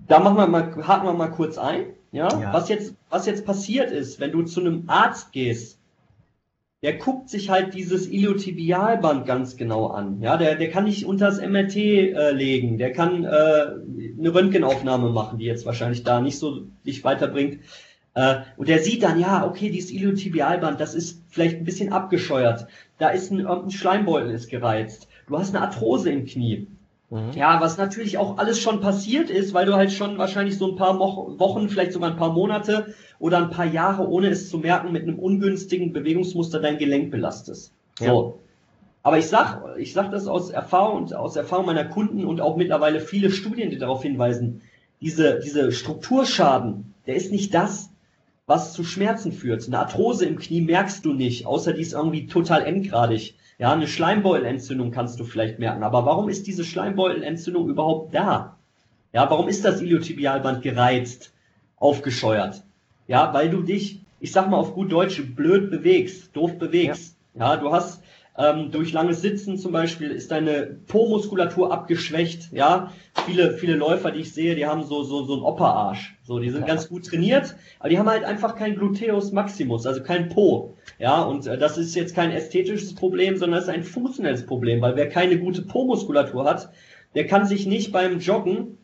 [0.07, 1.85] da machen wir mal, haken wir mal kurz ein.
[2.11, 2.27] Ja?
[2.39, 5.79] ja, Was, jetzt, was jetzt passiert ist, wenn du zu einem Arzt gehst
[6.81, 10.19] der guckt sich halt dieses Iliotibialband ganz genau an.
[10.21, 15.09] Ja, der, der kann nicht unter das MRT äh, legen, der kann äh, eine Röntgenaufnahme
[15.09, 17.59] machen, die jetzt wahrscheinlich da nicht so dich weiterbringt.
[18.15, 22.65] Äh, und der sieht dann, ja, okay, dieses Iliotibialband, das ist vielleicht ein bisschen abgescheuert.
[22.97, 25.07] Da ist ein, ein Schleimbeutel ist gereizt.
[25.27, 26.67] Du hast eine Arthrose im Knie.
[27.11, 27.33] Mhm.
[27.35, 30.77] Ja, was natürlich auch alles schon passiert ist, weil du halt schon wahrscheinlich so ein
[30.77, 34.93] paar Wochen, vielleicht sogar ein paar Monate oder ein paar Jahre, ohne es zu merken,
[34.93, 37.73] mit einem ungünstigen Bewegungsmuster dein Gelenk belastest.
[37.99, 38.05] So.
[38.05, 38.33] Ja.
[39.03, 42.55] Aber ich sag, ich sag das aus Erfahrung und aus Erfahrung meiner Kunden und auch
[42.55, 44.61] mittlerweile viele Studien, die darauf hinweisen,
[45.01, 47.89] diese, diese Strukturschaden, der ist nicht das,
[48.45, 49.67] was zu Schmerzen führt.
[49.67, 53.35] Eine Arthrose im Knie merkst du nicht, außer die ist irgendwie total endgradig.
[53.61, 55.83] Ja, eine Schleimbeutelentzündung kannst du vielleicht merken.
[55.83, 58.57] Aber warum ist diese Schleimbeutelentzündung überhaupt da?
[59.13, 61.31] Ja, warum ist das Iliotibialband gereizt,
[61.77, 62.63] aufgescheuert?
[63.07, 67.15] Ja, weil du dich, ich sag mal auf gut Deutsch, blöd bewegst, doof bewegst.
[67.35, 68.00] Ja, ja du hast
[68.37, 72.53] Ähm, durch langes Sitzen zum Beispiel ist deine Po-Muskulatur abgeschwächt.
[72.53, 72.93] Ja,
[73.25, 76.15] viele, viele Läufer, die ich sehe, die haben so, so, so einen Opperarsch.
[76.23, 80.01] So, die sind ganz gut trainiert, aber die haben halt einfach kein Gluteus Maximus, also
[80.01, 80.75] kein Po.
[80.97, 84.81] Ja, und äh, das ist jetzt kein ästhetisches Problem, sondern es ist ein funktionelles Problem,
[84.81, 86.69] weil wer keine gute Po-Muskulatur hat,
[87.15, 88.77] der kann sich nicht beim Joggen,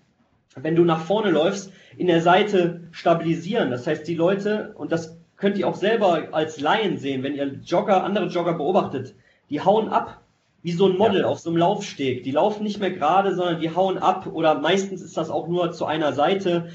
[0.56, 3.72] wenn du nach vorne läufst, in der Seite stabilisieren.
[3.72, 7.60] Das heißt, die Leute, und das könnt ihr auch selber als Laien sehen, wenn ihr
[7.64, 9.16] Jogger, andere Jogger beobachtet,
[9.50, 10.22] die hauen ab,
[10.64, 11.28] wie so ein Model ja.
[11.28, 12.24] auf so einem Laufsteg.
[12.24, 15.72] Die laufen nicht mehr gerade, sondern die hauen ab oder meistens ist das auch nur
[15.72, 16.68] zu einer Seite.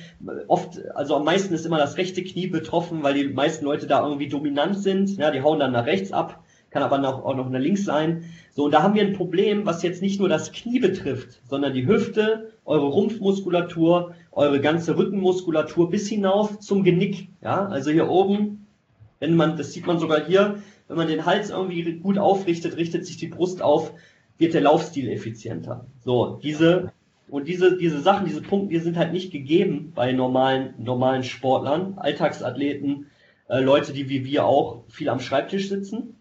[0.48, 4.02] Oft, also am meisten ist immer das rechte Knie betroffen, weil die meisten Leute da
[4.02, 5.18] irgendwie dominant sind.
[5.18, 8.24] Ja, die hauen dann nach rechts ab, kann aber noch, auch noch nach links sein.
[8.52, 11.74] So, und da haben wir ein Problem, was jetzt nicht nur das Knie betrifft, sondern
[11.74, 17.28] die Hüfte, eure Rumpfmuskulatur, eure ganze Rückenmuskulatur bis hinauf zum Genick.
[17.42, 18.66] Ja, also hier oben,
[19.20, 23.06] wenn man, das sieht man sogar hier, wenn man den Hals irgendwie gut aufrichtet, richtet
[23.06, 23.92] sich die Brust auf,
[24.38, 25.86] wird der Laufstil effizienter.
[26.04, 26.92] So, diese
[27.28, 31.94] und diese, diese Sachen, diese Punkte, die sind halt nicht gegeben bei normalen, normalen Sportlern,
[31.96, 33.06] Alltagsathleten,
[33.48, 36.16] äh, Leute, die wie wir auch viel am Schreibtisch sitzen.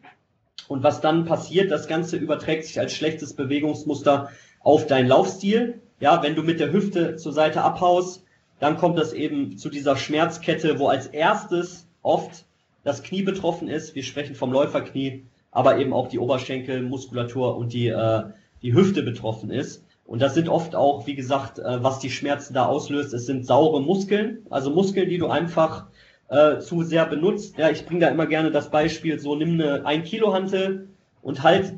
[0.69, 4.29] Und was dann passiert, das Ganze überträgt sich als schlechtes Bewegungsmuster
[4.61, 5.81] auf deinen Laufstil.
[5.99, 8.23] Ja, wenn du mit der Hüfte zur Seite abhaust,
[8.61, 12.45] dann kommt das eben zu dieser Schmerzkette, wo als erstes oft
[12.83, 13.95] das Knie betroffen ist.
[13.95, 18.23] Wir sprechen vom Läuferknie, aber eben auch die Oberschenkelmuskulatur und die, äh,
[18.61, 19.83] die Hüfte betroffen ist.
[20.05, 23.45] Und das sind oft auch, wie gesagt, äh, was die Schmerzen da auslöst, es sind
[23.45, 25.85] saure Muskeln, also Muskeln, die du einfach
[26.29, 27.57] äh, zu sehr benutzt.
[27.57, 30.87] Ja, ich bringe da immer gerne das Beispiel, so nimm eine 1 Kilo Hantel
[31.21, 31.73] und halt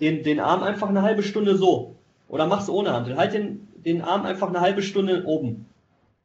[0.00, 1.96] den, den Arm einfach eine halbe Stunde so.
[2.28, 3.16] Oder mach's ohne Hantel.
[3.16, 5.66] Halt den, den Arm einfach eine halbe Stunde oben.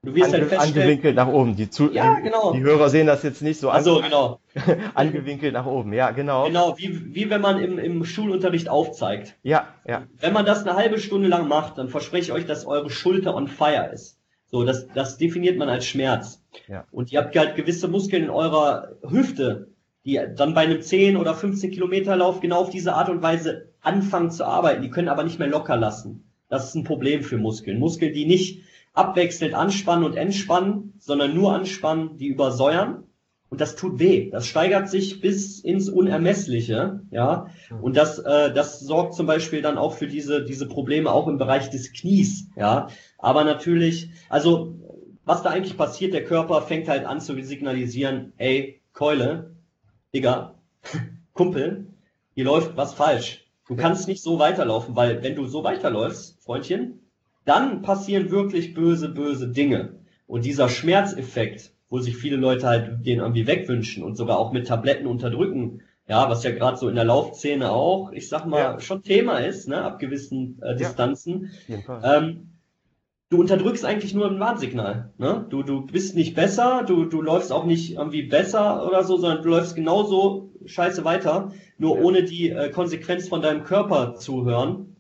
[0.02, 0.78] Du wirst Ange halt feststellen.
[0.78, 1.56] Angewinkelt nach oben.
[1.58, 2.54] Die, Zu ja, genau.
[2.54, 3.70] die Hörer sehen das jetzt nicht so.
[3.70, 4.40] Also genau.
[4.94, 6.46] angewinkelt nach oben, ja, genau.
[6.46, 9.36] Genau, wie, wie wenn man im, im Schulunterricht aufzeigt.
[9.44, 10.04] Ja, ja.
[10.20, 13.36] Wenn man das eine halbe Stunde lang macht, dann verspreche ich euch, dass eure Schulter
[13.36, 14.18] on fire ist.
[14.46, 16.42] So, das, das definiert man als Schmerz.
[16.68, 16.86] Ja.
[16.92, 19.68] Und ihr habt halt gewisse Muskeln in eurer Hüfte,
[20.06, 23.74] die dann bei einem 10 oder 15 Kilometer Lauf genau auf diese Art und Weise
[23.82, 24.82] anfangen zu arbeiten.
[24.82, 26.32] Die können aber nicht mehr locker lassen.
[26.48, 27.80] Das ist ein Problem für Muskeln.
[27.80, 28.64] Muskeln, die nicht
[29.00, 33.06] abwechselnd anspannen und entspannen, sondern nur anspannen, die übersäuern.
[33.50, 34.30] Und das tut weh.
[34.30, 37.48] Das steigert sich bis ins Unermessliche, ja.
[37.82, 41.40] Und das, äh, das sorgt zum Beispiel dann auch für diese, diese Probleme auch im
[41.40, 42.90] Bereich des Knies, ja.
[43.18, 44.76] Aber natürlich, also,
[45.26, 49.56] was da eigentlich passiert, der Körper fängt halt an zu signalisieren, ey, Keule,
[50.14, 50.56] Digga,
[51.34, 51.88] Kumpel,
[52.36, 53.46] hier läuft was falsch.
[53.68, 57.00] Du kannst nicht so weiterlaufen, weil wenn du so weiterläufst, Freundchen,
[57.46, 60.00] dann passieren wirklich böse, böse Dinge.
[60.28, 64.68] Und dieser Schmerzeffekt, wo sich viele Leute halt den irgendwie wegwünschen und sogar auch mit
[64.68, 68.80] Tabletten unterdrücken, ja, was ja gerade so in der Laufszene auch, ich sag mal, ja.
[68.80, 71.52] schon Thema ist, ne, ab gewissen äh, Distanzen.
[71.68, 72.50] Ja, ähm,
[73.30, 75.14] du unterdrückst eigentlich nur ein Warnsignal.
[75.18, 75.46] Ne?
[75.50, 79.44] Du, du bist nicht besser, du, du läufst auch nicht irgendwie besser oder so, sondern
[79.44, 82.04] du läufst genauso scheiße weiter, nur ja.
[82.04, 84.96] ohne die äh, Konsequenz von deinem Körper zu hören.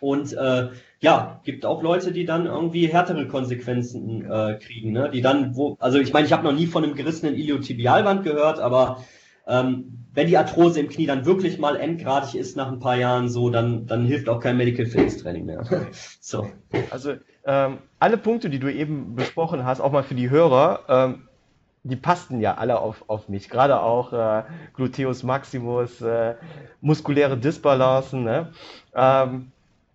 [0.00, 0.68] Und äh,
[1.04, 5.10] ja, gibt auch Leute, die dann irgendwie härtere Konsequenzen äh, kriegen, ne?
[5.10, 8.58] Die dann, wo, also ich meine, ich habe noch nie von einem gerissenen Iliotibialband gehört,
[8.58, 9.04] aber
[9.46, 13.28] ähm, wenn die Arthrose im Knie dann wirklich mal endgradig ist nach ein paar Jahren
[13.28, 15.64] so, dann, dann hilft auch kein Medical Fitness Training mehr.
[16.20, 16.48] so.
[16.88, 21.28] Also ähm, alle Punkte, die du eben besprochen hast, auch mal für die Hörer, ähm,
[21.82, 23.50] die passten ja alle auf, auf mich.
[23.50, 26.36] Gerade auch äh, Gluteus Maximus, äh,
[26.80, 28.24] muskuläre Disbalancen.
[28.24, 28.52] Ne?
[28.94, 29.52] Ähm,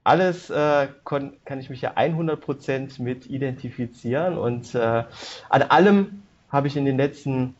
[0.09, 5.03] alles äh, kann ich mich ja 100% mit identifizieren und äh,
[5.49, 7.53] an allem habe ich in den letzten,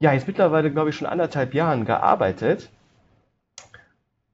[0.00, 2.68] ja, jetzt mittlerweile glaube ich schon anderthalb Jahren gearbeitet.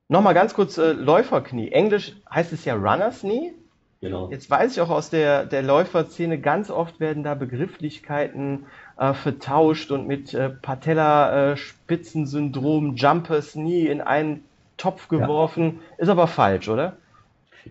[0.08, 1.70] Nochmal ganz kurz äh, Läuferknie.
[1.70, 3.52] Englisch heißt es ja Runners Knee.
[4.00, 4.28] Genau.
[4.30, 8.66] Jetzt weiß ich auch aus der, der Läuferszene, ganz oft werden da Begrifflichkeiten
[8.98, 14.42] äh, vertauscht und mit äh, Patella-Spitzensyndrom, äh, Jumpers Knee in einen
[14.76, 15.80] Topf geworfen.
[15.96, 16.04] Ja.
[16.04, 16.96] Ist aber falsch, oder?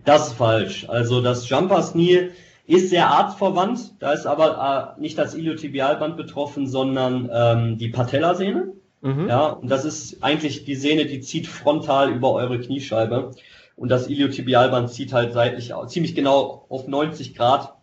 [0.04, 0.88] Das ist falsch.
[0.88, 2.30] Also das Jumpers Knee
[2.66, 3.94] ist sehr artverwandt.
[4.00, 8.72] Da ist aber äh, nicht das Iliotibialband betroffen, sondern ähm, die Patellasehne.
[9.02, 9.28] Mhm.
[9.28, 13.30] Ja, und das ist eigentlich die Sehne, die zieht frontal über eure Kniescheibe.
[13.76, 17.74] Und das Iliotibialband zieht halt seitlich ziemlich genau auf 90 Grad.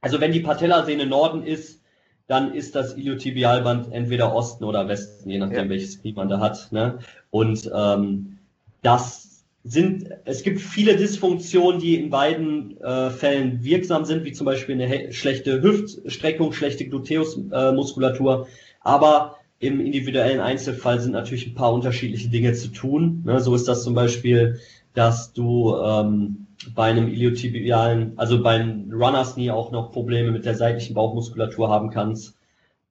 [0.00, 1.80] Also wenn die Patellasehne Norden ist,
[2.26, 5.68] dann ist das Iliotibialband entweder Osten oder Westen, je nachdem ja.
[5.68, 6.72] welches Knie man da hat.
[6.72, 6.98] Ne?
[7.30, 8.33] Und ähm,
[8.84, 14.44] das sind, es gibt viele Dysfunktionen, die in beiden äh, Fällen wirksam sind, wie zum
[14.44, 18.46] Beispiel eine schlechte Hüftstreckung, schlechte Gluteusmuskulatur.
[18.46, 18.50] Äh,
[18.82, 23.22] Aber im individuellen Einzelfall sind natürlich ein paar unterschiedliche Dinge zu tun.
[23.24, 24.60] Ne, so ist das zum Beispiel,
[24.92, 30.56] dass du ähm, bei einem iliotibialen, also beim Runners Knee auch noch Probleme mit der
[30.56, 32.36] seitlichen Bauchmuskulatur haben kannst,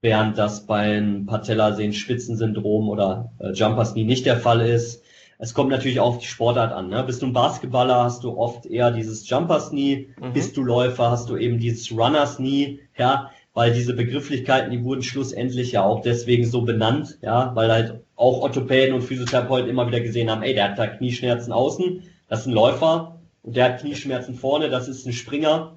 [0.02, 5.04] während das beim Patellasehnen-Spitzensyndrom oder äh, Jumpers Knee nicht der Fall ist.
[5.44, 6.88] Es kommt natürlich auch auf die Sportart an.
[6.88, 7.04] Ne?
[7.04, 10.08] Bist du ein Basketballer, hast du oft eher dieses Jumpers Knee.
[10.22, 10.32] Mhm.
[10.32, 12.80] Bist du Läufer, hast du eben dieses Runners Knee.
[12.98, 18.00] Ja, weil diese Begrifflichkeiten, die wurden schlussendlich ja auch deswegen so benannt, ja, weil halt
[18.16, 22.42] auch Orthopäden und Physiotherapeuten immer wieder gesehen haben, ey, der hat da Knieschmerzen außen, das
[22.42, 25.76] ist ein Läufer und der hat Knieschmerzen vorne, das ist ein Springer.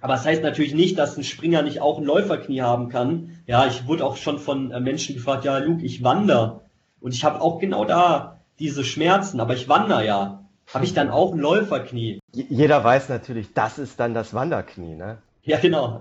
[0.00, 3.30] Aber es das heißt natürlich nicht, dass ein Springer nicht auch ein Läuferknie haben kann.
[3.48, 6.60] Ja, ich wurde auch schon von äh, Menschen gefragt, ja, Luke, ich wandere
[7.00, 10.38] und ich habe auch genau da diese Schmerzen, aber ich wandere ja.
[10.72, 12.20] Habe ich dann auch ein Läuferknie?
[12.32, 15.18] Jeder weiß natürlich, das ist dann das Wanderknie, ne?
[15.44, 16.00] Ja, genau.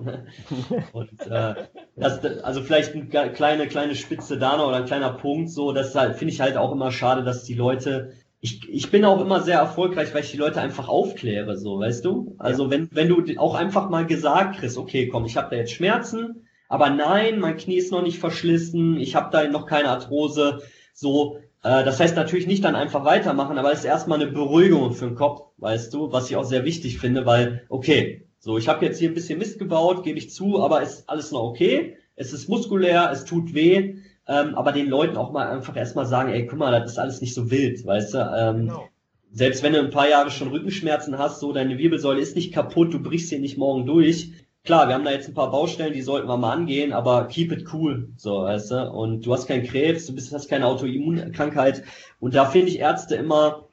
[0.94, 1.56] Und äh,
[1.96, 5.96] das, also vielleicht eine kleine, kleine Spitze da noch oder ein kleiner Punkt, so, das
[5.96, 9.42] halt, finde ich halt auch immer schade, dass die Leute, ich, ich bin auch immer
[9.42, 12.36] sehr erfolgreich, weil ich die Leute einfach aufkläre, so, weißt du?
[12.38, 12.70] Also ja.
[12.70, 16.48] wenn, wenn du auch einfach mal gesagt kriegst, okay, komm, ich habe da jetzt Schmerzen,
[16.70, 20.62] aber nein, mein Knie ist noch nicht verschlissen, ich habe da noch keine Arthrose,
[20.94, 25.06] so, das heißt natürlich nicht dann einfach weitermachen, aber es ist erstmal eine Beruhigung für
[25.06, 28.84] den Kopf, weißt du, was ich auch sehr wichtig finde, weil, okay, so, ich habe
[28.84, 31.97] jetzt hier ein bisschen Mist gebaut, gebe ich zu, aber ist alles noch okay.
[32.15, 33.97] Es ist muskulär, es tut weh,
[34.28, 37.21] ähm, aber den Leuten auch mal einfach erstmal sagen, ey, guck mal, das ist alles
[37.21, 38.17] nicht so wild, weißt du?
[38.17, 38.88] Ähm, genau.
[39.32, 42.93] Selbst wenn du ein paar Jahre schon Rückenschmerzen hast, so deine Wirbelsäule ist nicht kaputt,
[42.93, 44.32] du brichst hier nicht morgen durch.
[44.63, 47.52] Klar, wir haben da jetzt ein paar Baustellen, die sollten wir mal angehen, aber keep
[47.52, 48.91] it cool, so, weißt du?
[48.91, 51.84] Und du hast keinen Krebs, du bist, hast keine Autoimmunkrankheit.
[52.19, 53.67] Und da finde ich Ärzte immer,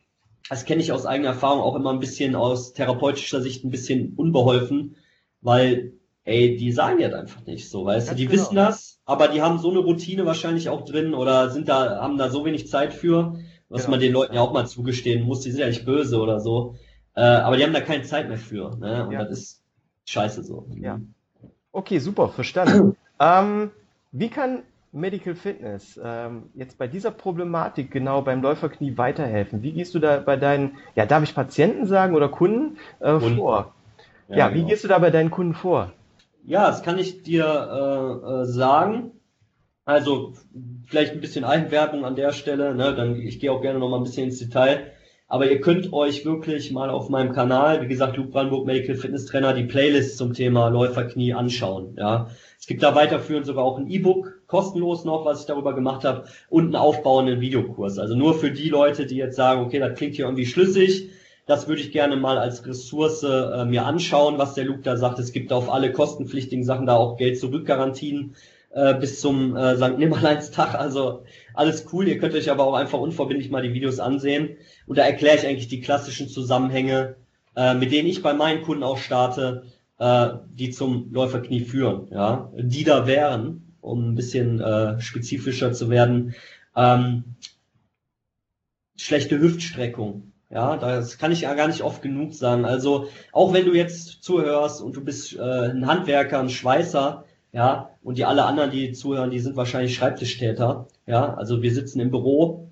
[0.49, 4.15] das kenne ich aus eigener Erfahrung auch immer ein bisschen aus therapeutischer Sicht ein bisschen
[4.17, 4.97] unbeholfen,
[5.43, 5.93] weil,
[6.25, 8.41] ey, die sagen ja einfach nicht so, weißt du, die genau.
[8.41, 12.17] wissen das, aber die haben so eine Routine wahrscheinlich auch drin oder sind da, haben
[12.17, 13.91] da so wenig Zeit für, was genau.
[13.91, 16.77] man den Leuten ja auch mal zugestehen muss, die sind ja nicht böse oder so,
[17.15, 19.25] äh, aber die haben da keine Zeit mehr für, ne, und ja.
[19.25, 19.58] das ist
[20.09, 20.67] scheiße so.
[20.81, 21.01] Ja.
[21.73, 22.97] Okay, super, verstanden.
[23.21, 23.71] ähm,
[24.13, 29.63] wie kann Medical Fitness ähm, jetzt bei dieser Problematik genau beim Läuferknie weiterhelfen?
[29.63, 33.75] Wie gehst du da bei deinen, ja, darf ich Patienten sagen oder Kunden äh, vor?
[34.29, 34.69] Ja, ja wie genau.
[34.69, 35.93] gehst du da bei deinen Kunden vor?
[36.45, 39.13] Ja, das kann ich dir äh, äh, sagen.
[39.85, 40.35] Also
[40.87, 42.75] vielleicht ein bisschen Eigenwerbung an der Stelle.
[42.75, 42.95] Ne?
[42.95, 44.93] Dann ich gehe auch gerne noch mal ein bisschen ins Detail.
[45.31, 49.27] Aber ihr könnt euch wirklich mal auf meinem Kanal, wie gesagt, Luke Brandenburg Medical Fitness
[49.27, 51.97] Trainer, die Playlist zum Thema Läuferknie anschauen.
[51.99, 56.05] Ja, es gibt da weiterführend sogar auch ein E-Book, kostenlos noch, was ich darüber gemacht
[56.05, 57.99] habe, und einen aufbauenden Videokurs.
[57.99, 61.11] Also nur für die Leute, die jetzt sagen, okay, das klingt hier irgendwie schlüssig,
[61.45, 65.19] das würde ich gerne mal als Ressource äh, mir anschauen, was der Luke da sagt.
[65.19, 68.35] Es gibt auf alle kostenpflichtigen Sachen da auch Geld-Zurück-Garantien
[68.71, 69.99] äh, bis zum äh, St.
[69.99, 70.75] Nimmerleins-Tag.
[70.75, 72.09] Also alles cool.
[72.09, 74.57] Ihr könnt euch aber auch einfach unverbindlich mal die Videos ansehen.
[74.87, 77.17] Und da erkläre ich eigentlich die klassischen Zusammenhänge,
[77.57, 79.65] äh, mit denen ich bei meinen Kunden auch starte,
[79.99, 85.91] äh, die zum Läuferknie führen, ja, die da wären, um ein bisschen äh, spezifischer zu
[85.91, 86.35] werden.
[86.77, 87.25] Ähm,
[88.97, 92.65] schlechte Hüftstreckung, ja, das kann ich ja gar nicht oft genug sagen.
[92.65, 97.91] Also auch wenn du jetzt zuhörst und du bist äh, ein Handwerker, ein Schweißer, ja,
[98.03, 102.11] und die alle anderen, die zuhören, die sind wahrscheinlich Schreibtischtäter, ja, also wir sitzen im
[102.11, 102.71] Büro,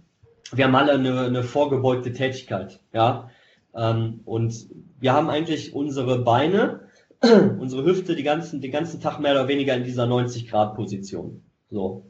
[0.52, 3.30] wir haben alle eine, eine vorgebeugte Tätigkeit, ja,
[3.74, 4.66] ähm, und
[4.98, 6.86] wir haben eigentlich unsere Beine
[7.58, 11.42] unsere Hüfte die ganzen, den ganzen Tag mehr oder weniger in dieser 90-Grad-Position.
[11.70, 12.04] So.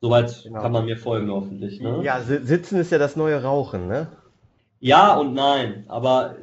[0.00, 0.60] Soweit genau.
[0.60, 1.80] kann man mir folgen, hoffentlich.
[1.80, 2.02] Ne?
[2.02, 4.08] Ja, sitzen ist ja das neue Rauchen, ne?
[4.80, 6.34] Ja und nein, aber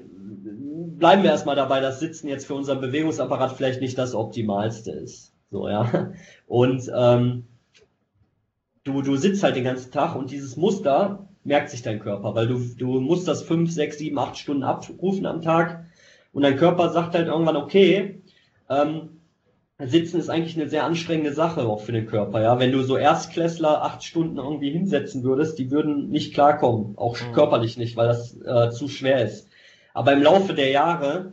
[0.98, 5.34] bleiben wir erstmal dabei, dass Sitzen jetzt für unseren Bewegungsapparat vielleicht nicht das Optimalste ist.
[5.52, 6.12] So, ja.
[6.48, 7.46] Und ähm,
[8.84, 12.48] du, du sitzt halt den ganzen Tag und dieses Muster merkt sich dein Körper, weil
[12.48, 15.86] du, du musst das fünf, sechs, sieben, acht Stunden abrufen am Tag
[16.34, 18.22] und dein Körper sagt halt irgendwann, okay,
[18.70, 19.20] ähm,
[19.82, 22.60] Sitzen ist eigentlich eine sehr anstrengende Sache auch für den Körper, ja.
[22.60, 27.32] Wenn du so Erstklässler acht Stunden irgendwie hinsetzen würdest, die würden nicht klarkommen, auch mhm.
[27.32, 29.48] körperlich nicht, weil das äh, zu schwer ist.
[29.94, 31.32] Aber im Laufe der Jahre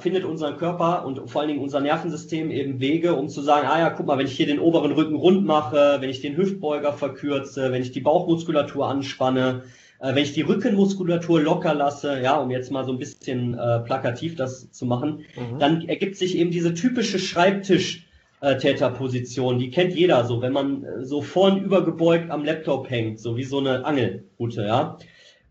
[0.00, 3.78] findet unser Körper und vor allen Dingen unser Nervensystem eben Wege, um zu sagen, ah
[3.78, 6.92] ja, guck mal, wenn ich hier den oberen Rücken rund mache, wenn ich den Hüftbeuger
[6.92, 9.62] verkürze, wenn ich die Bauchmuskulatur anspanne,
[9.98, 13.78] äh, wenn ich die Rückenmuskulatur locker lasse, ja, um jetzt mal so ein bisschen äh,
[13.80, 15.58] plakativ das zu machen, mhm.
[15.58, 21.22] dann ergibt sich eben diese typische Schreibtisch-Täterposition, die kennt jeder so, wenn man äh, so
[21.22, 24.98] vorn übergebeugt am Laptop hängt, so wie so eine Angelrute, ja.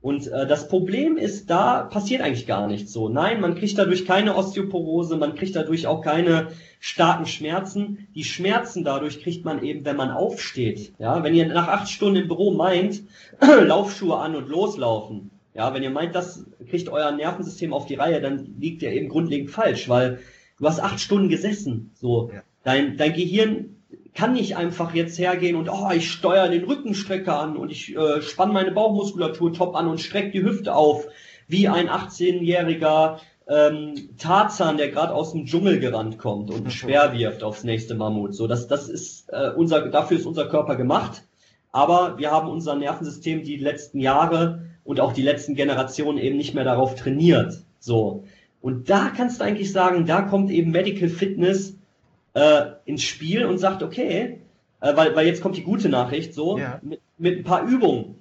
[0.06, 3.10] Und äh, das Problem ist, da passiert eigentlich gar nichts so.
[3.10, 8.08] Nein, man kriegt dadurch keine Osteoporose, man kriegt dadurch auch keine starken Schmerzen.
[8.14, 10.94] Die Schmerzen dadurch kriegt man eben, wenn man aufsteht.
[11.00, 13.02] Ja, wenn ihr nach acht Stunden im Büro meint,
[13.42, 15.32] Laufschuhe an und loslaufen.
[15.56, 19.10] Ja, wenn ihr meint, das kriegt euer Nervensystem auf die Reihe, dann liegt ihr eben
[19.10, 20.20] grundlegend falsch, weil
[20.60, 21.94] du hast acht Stunden gesessen.
[21.96, 22.44] So, ja.
[22.64, 23.75] dein, dein Gehirn
[24.16, 28.22] kann nicht einfach jetzt hergehen und oh, ich steuere den Rückenstrecker an und ich äh,
[28.22, 31.06] spanne meine Bauchmuskulatur top an und strecke die Hüfte auf,
[31.48, 37.44] wie ein 18-jähriger ähm, Tarzan, der gerade aus dem Dschungel gerannt kommt und schwer wirft
[37.44, 38.34] aufs nächste Mammut.
[38.34, 41.24] So, das, das ist äh, unser, dafür ist unser Körper gemacht.
[41.72, 46.56] Aber wir haben unser Nervensystem die letzten Jahre und auch die letzten Generationen eben nicht
[46.56, 47.62] mehr darauf trainiert.
[47.80, 48.24] So.
[48.62, 51.76] Und da kannst du eigentlich sagen, da kommt eben Medical Fitness
[52.36, 54.42] äh, ins Spiel und sagt, okay,
[54.82, 56.80] äh, weil, weil jetzt kommt die gute Nachricht, so, ja.
[56.84, 58.16] mit, mit ein paar Übungen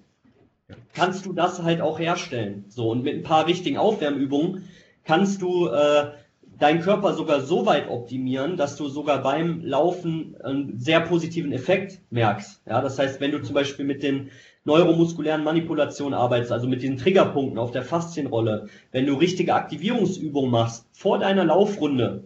[0.94, 2.64] kannst du das halt auch herstellen.
[2.68, 4.68] So, und mit ein paar richtigen Aufwärmübungen
[5.04, 6.12] kannst du äh,
[6.58, 12.00] deinen Körper sogar so weit optimieren, dass du sogar beim Laufen einen sehr positiven Effekt
[12.10, 12.62] merkst.
[12.66, 14.30] Ja, das heißt, wenn du zum Beispiel mit den
[14.64, 20.86] neuromuskulären Manipulationen arbeitest, also mit den Triggerpunkten auf der Faszienrolle, wenn du richtige Aktivierungsübungen machst
[20.92, 22.24] vor deiner Laufrunde,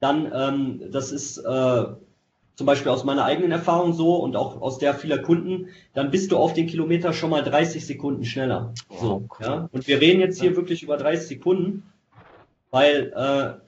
[0.00, 1.84] dann, ähm, das ist äh,
[2.58, 6.32] zum Beispiel aus meiner eigenen Erfahrung so und auch aus der vieler Kunden, dann bist
[6.32, 8.74] du auf den Kilometer schon mal 30 Sekunden schneller.
[8.88, 9.46] Wow, so, cool.
[9.46, 9.68] ja.
[9.70, 10.56] Und wir reden jetzt hier ja.
[10.56, 11.84] wirklich über 30 Sekunden,
[12.70, 13.60] weil äh,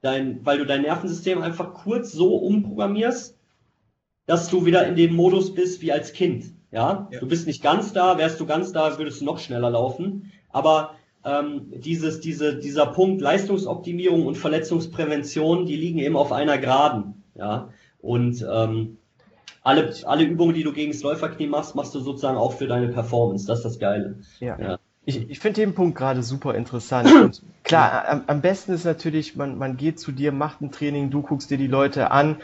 [0.00, 3.36] dein, weil du dein Nervensystem einfach kurz so umprogrammierst,
[4.26, 6.54] dass du wieder in dem Modus bist wie als Kind.
[6.70, 7.08] Ja?
[7.10, 10.32] ja, du bist nicht ganz da, wärst du ganz da, würdest du noch schneller laufen.
[10.50, 17.22] Aber ähm, dieses, diese, dieser Punkt Leistungsoptimierung und Verletzungsprävention, die liegen eben auf einer Geraden.
[17.34, 17.70] Ja?
[18.00, 18.98] Und ähm,
[19.62, 22.88] alle, alle Übungen, die du gegen das Läuferknie machst, machst du sozusagen auch für deine
[22.88, 23.46] Performance.
[23.46, 24.16] Das ist das Geile.
[24.40, 24.58] Ja.
[24.58, 24.78] ja.
[25.04, 27.12] Ich, ich finde den Punkt gerade super interessant.
[27.22, 31.10] Und klar, am, am, besten ist natürlich, man, man geht zu dir, macht ein Training,
[31.10, 32.36] du guckst dir die Leute an.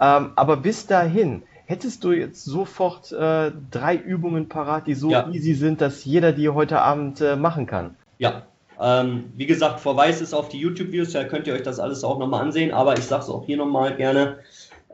[0.00, 5.30] Ähm, aber bis dahin, hättest du jetzt sofort äh, drei Übungen parat, die so ja.
[5.30, 7.96] easy sind, dass jeder die heute Abend äh, machen kann?
[8.18, 8.46] Ja,
[8.80, 12.18] ähm, wie gesagt, Verweis ist auf die YouTube-Videos, da könnt ihr euch das alles auch
[12.18, 14.38] nochmal ansehen, aber ich sage es auch hier nochmal gerne.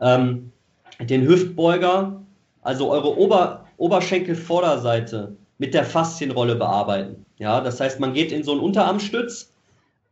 [0.00, 0.52] Ähm,
[1.00, 2.22] den Hüftbeuger,
[2.62, 7.24] also eure Ober Oberschenkelvorderseite mit der Faszienrolle bearbeiten.
[7.38, 9.52] Ja, das heißt, man geht in so einen Unterarmstütz,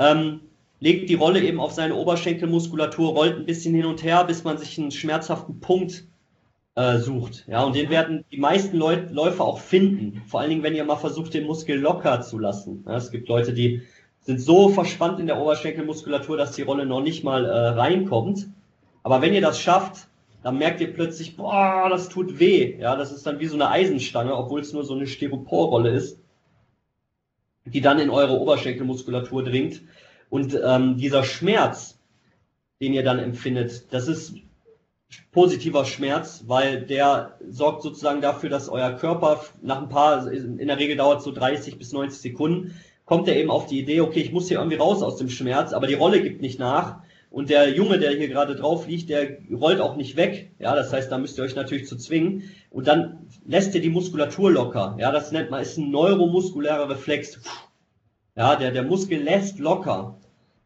[0.00, 0.40] ähm,
[0.80, 4.58] legt die Rolle eben auf seine Oberschenkelmuskulatur, rollt ein bisschen hin und her, bis man
[4.58, 6.04] sich einen schmerzhaften Punkt
[6.74, 7.44] äh, sucht.
[7.48, 10.22] Ja, und den werden die meisten Leut Läufer auch finden.
[10.26, 12.84] Vor allen Dingen, wenn ihr mal versucht, den Muskel locker zu lassen.
[12.86, 13.82] Ja, es gibt Leute, die
[14.20, 18.48] sind so verspannt in der Oberschenkelmuskulatur, dass die Rolle noch nicht mal äh, reinkommt.
[19.02, 20.08] Aber wenn ihr das schafft,
[20.42, 22.78] dann merkt ihr plötzlich, boah, das tut weh.
[22.78, 26.18] Ja, das ist dann wie so eine Eisenstange, obwohl es nur so eine Styroporrolle ist,
[27.64, 29.82] die dann in eure Oberschenkelmuskulatur dringt.
[30.28, 31.98] Und ähm, dieser Schmerz,
[32.80, 34.34] den ihr dann empfindet, das ist
[35.32, 40.78] positiver Schmerz, weil der sorgt sozusagen dafür, dass euer Körper nach ein paar, in der
[40.78, 44.32] Regel dauert so 30 bis 90 Sekunden, kommt er eben auf die Idee, okay, ich
[44.32, 47.00] muss hier irgendwie raus aus dem Schmerz, aber die Rolle gibt nicht nach.
[47.28, 50.52] Und der Junge, der hier gerade drauf liegt, der rollt auch nicht weg.
[50.58, 52.50] Ja, das heißt, da müsst ihr euch natürlich zu zwingen.
[52.70, 54.96] Und dann lässt ihr die Muskulatur locker.
[54.98, 57.40] Ja, das nennt man, ist ein neuromuskulärer Reflex.
[58.36, 60.19] Ja, der, der Muskel lässt locker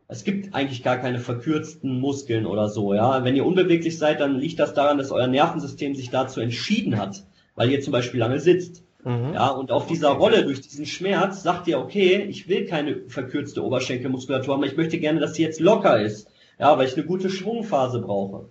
[0.09, 3.25] es gibt eigentlich gar keine verkürzten Muskeln oder so, ja.
[3.25, 7.25] Wenn ihr unbeweglich seid, dann liegt das daran, dass euer Nervensystem sich dazu entschieden hat,
[7.55, 8.85] weil ihr zum Beispiel lange sitzt.
[9.05, 9.35] Mhm.
[9.35, 13.63] Ja, und auf dieser Rolle durch diesen Schmerz sagt ihr, okay, ich will keine verkürzte
[13.63, 16.29] Oberschenkelmuskulatur haben, ich möchte gerne, dass sie jetzt locker ist.
[16.59, 18.47] Ja, weil ich eine gute Schwungphase brauche.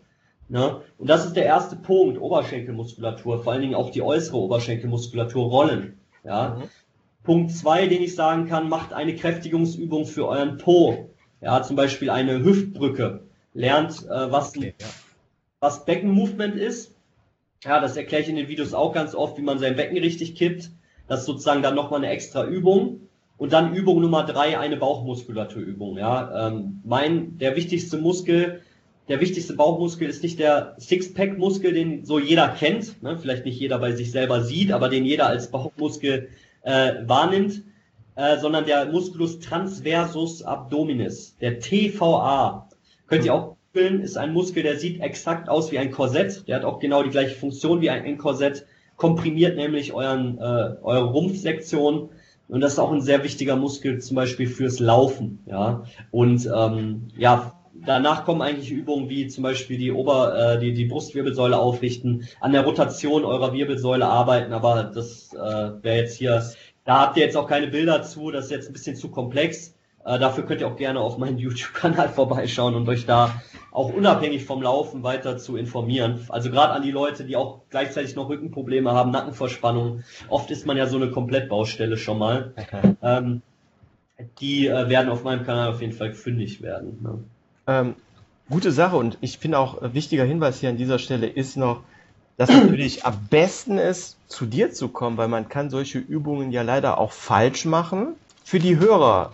[0.49, 0.81] Ne?
[0.97, 5.97] Und das ist der erste Punkt, Oberschenkelmuskulatur, vor allen Dingen auch die äußere Oberschenkelmuskulatur rollen.
[6.23, 6.57] Ja.
[6.59, 6.63] Mhm.
[7.23, 11.09] Punkt zwei, den ich sagen kann, macht eine Kräftigungsübung für euren Po.
[11.43, 13.21] Ja, zum Beispiel eine Hüftbrücke.
[13.53, 14.87] Lernt, äh, was, okay, ja.
[15.59, 16.95] was Beckenmovement ist.
[17.63, 20.35] Ja, das erkläre ich in den Videos auch ganz oft, wie man sein Becken richtig
[20.35, 20.71] kippt.
[21.07, 23.01] Das ist sozusagen dann nochmal eine extra Übung.
[23.37, 25.97] Und dann Übung Nummer drei, eine Bauchmuskulaturübung.
[25.97, 28.61] Ja, ähm, mein, der wichtigste Muskel,
[29.09, 33.17] der wichtigste Bauchmuskel ist nicht der Sixpack-Muskel, den so jeder kennt, ne?
[33.17, 36.29] vielleicht nicht jeder bei sich selber sieht, aber den jeder als Bauchmuskel
[36.61, 37.63] äh, wahrnimmt,
[38.15, 42.67] äh, sondern der Musculus transversus abdominis, der TVA.
[43.07, 46.47] Könnt ihr auch googeln, ist ein Muskel, der sieht exakt aus wie ein Korsett.
[46.47, 48.65] Der hat auch genau die gleiche Funktion wie ein, Korsett,
[48.97, 52.09] komprimiert nämlich euren, äh, eure Rumpfsektion.
[52.47, 55.39] Und das ist auch ein sehr wichtiger Muskel, zum Beispiel fürs Laufen.
[55.47, 60.73] Ja, und ähm, ja, danach kommen eigentlich Übungen wie zum Beispiel die Ober, äh, die,
[60.73, 66.43] die Brustwirbelsäule aufrichten, an der Rotation eurer Wirbelsäule arbeiten, aber das äh, wäre jetzt hier
[66.85, 69.75] da habt ihr jetzt auch keine Bilder zu, das ist jetzt ein bisschen zu komplex.
[70.05, 74.45] Äh, dafür könnt ihr auch gerne auf meinen YouTube-Kanal vorbeischauen und euch da auch unabhängig
[74.45, 76.25] vom Laufen weiter zu informieren.
[76.29, 80.03] Also gerade an die Leute, die auch gleichzeitig noch Rückenprobleme haben, Nackenverspannung.
[80.27, 82.53] Oft ist man ja so eine Komplettbaustelle schon mal.
[82.55, 82.95] Okay.
[83.01, 83.41] Ähm,
[84.39, 86.99] die äh, werden auf meinem Kanal auf jeden Fall fündig werden.
[87.01, 87.23] Ne?
[87.65, 87.95] Ähm,
[88.49, 91.81] gute Sache und ich finde auch ein wichtiger Hinweis hier an dieser Stelle ist noch,
[92.47, 96.61] dass natürlich am besten ist, zu dir zu kommen, weil man kann solche Übungen ja
[96.61, 98.15] leider auch falsch machen.
[98.43, 99.33] Für die Hörer,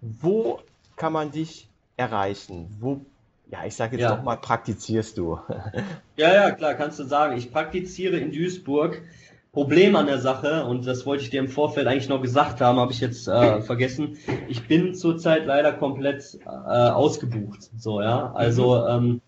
[0.00, 0.60] wo
[0.96, 2.66] kann man dich erreichen?
[2.80, 3.00] Wo,
[3.50, 4.20] ja, ich sage jetzt ja.
[4.22, 5.38] mal, praktizierst du?
[6.16, 7.36] ja, ja, klar, kannst du sagen.
[7.36, 9.02] Ich praktiziere in Duisburg.
[9.52, 12.78] Problem an der Sache, und das wollte ich dir im Vorfeld eigentlich noch gesagt haben,
[12.78, 14.18] habe ich jetzt äh, vergessen.
[14.46, 17.70] Ich bin zurzeit leider komplett äh, ausgebucht.
[17.76, 18.32] So, ja.
[18.34, 19.04] Also, mhm.
[19.04, 19.20] ähm,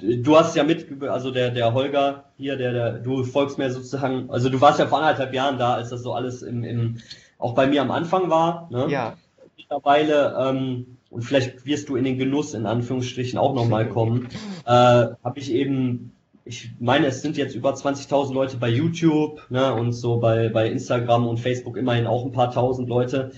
[0.00, 4.30] du hast ja mit, also der, der Holger hier, der, der, du folgst mir sozusagen,
[4.30, 6.98] also du warst ja vor anderthalb Jahren da, als das so alles im, im
[7.38, 8.68] auch bei mir am Anfang war.
[8.70, 8.86] Ne?
[8.88, 9.16] Ja
[9.68, 14.28] mittlerweile, ähm, und vielleicht wirst du in den Genuss in Anführungsstrichen auch nochmal kommen,
[14.64, 16.12] äh, habe ich eben,
[16.44, 20.70] ich meine, es sind jetzt über 20.000 Leute bei YouTube ne, und so bei, bei
[20.70, 23.32] Instagram und Facebook immerhin auch ein paar tausend Leute.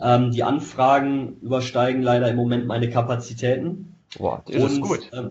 [0.00, 3.94] Ähm, die Anfragen übersteigen leider im Moment meine Kapazitäten.
[4.18, 5.10] Boah, das und, ist gut.
[5.12, 5.30] Ähm,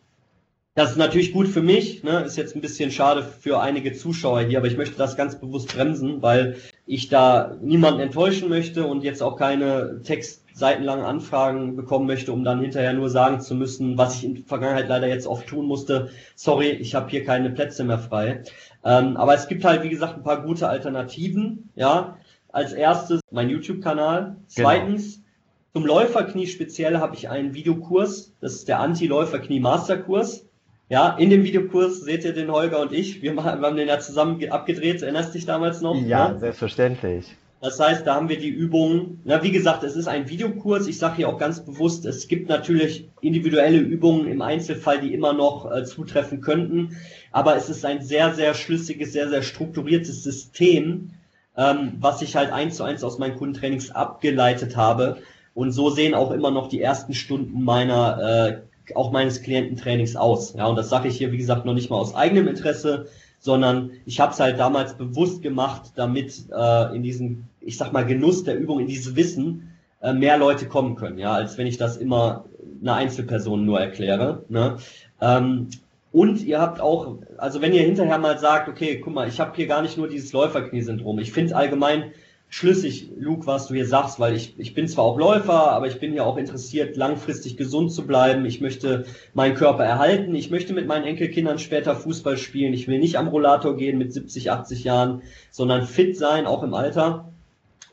[0.76, 2.20] das ist natürlich gut für mich, ne?
[2.26, 5.74] ist jetzt ein bisschen schade für einige Zuschauer hier, aber ich möchte das ganz bewusst
[5.74, 12.34] bremsen, weil ich da niemanden enttäuschen möchte und jetzt auch keine textseitenlangen Anfragen bekommen möchte,
[12.34, 15.48] um dann hinterher nur sagen zu müssen, was ich in der Vergangenheit leider jetzt oft
[15.48, 18.44] tun musste, sorry, ich habe hier keine Plätze mehr frei.
[18.84, 21.70] Ähm, aber es gibt halt, wie gesagt, ein paar gute Alternativen.
[21.76, 22.18] Ja,
[22.50, 24.22] Als erstes mein YouTube-Kanal.
[24.24, 24.40] Genau.
[24.48, 25.26] Zweitens, genau.
[25.74, 30.46] zum Läuferknie speziell habe ich einen Videokurs, das ist der Anti-Läuferknie-Masterkurs.
[30.88, 33.22] Ja, in dem Videokurs seht ihr den Holger und ich.
[33.24, 35.02] Wir, machen, wir haben den ja zusammen abgedreht.
[35.02, 35.96] Erinnerst dich damals noch?
[35.96, 36.40] Ja, ne?
[36.40, 37.36] selbstverständlich.
[37.60, 39.22] Das heißt, da haben wir die Übungen.
[39.24, 40.86] Na, wie gesagt, es ist ein Videokurs.
[40.86, 45.34] Ich sage hier auch ganz bewusst, es gibt natürlich individuelle Übungen im Einzelfall, die immer
[45.34, 46.98] noch äh, zutreffen könnten.
[47.32, 51.14] Aber es ist ein sehr, sehr schlüssiges, sehr, sehr strukturiertes System,
[51.58, 55.18] ähm, was ich halt eins zu eins aus meinen Kundentrainings abgeleitet habe.
[55.56, 58.58] Und so sehen auch immer noch die ersten Stunden meiner äh,
[58.94, 60.54] auch meines Kliententrainings aus.
[60.54, 63.08] Ja, und das sage ich hier, wie gesagt, noch nicht mal aus eigenem Interesse,
[63.40, 68.06] sondern ich habe es halt damals bewusst gemacht, damit äh, in diesen, ich sag mal,
[68.06, 69.72] Genuss der Übung, in dieses Wissen
[70.02, 72.46] äh, mehr Leute kommen können, ja, als wenn ich das immer
[72.82, 74.44] einer Einzelperson nur erkläre.
[74.50, 74.78] Ne?
[75.22, 75.70] Ähm,
[76.12, 79.56] und ihr habt auch, also wenn ihr hinterher mal sagt, okay, guck mal, ich habe
[79.56, 82.14] hier gar nicht nur dieses Läuferknie-Syndrom, ich finde allgemein
[82.56, 86.00] schlüssig, Luke, was du hier sagst, weil ich, ich bin zwar auch Läufer, aber ich
[86.00, 88.46] bin ja auch interessiert, langfristig gesund zu bleiben.
[88.46, 89.04] Ich möchte
[89.34, 90.34] meinen Körper erhalten.
[90.36, 92.72] Ich möchte mit meinen Enkelkindern später Fußball spielen.
[92.72, 96.74] Ich will nicht am Rollator gehen mit 70, 80 Jahren, sondern fit sein, auch im
[96.74, 97.35] Alter.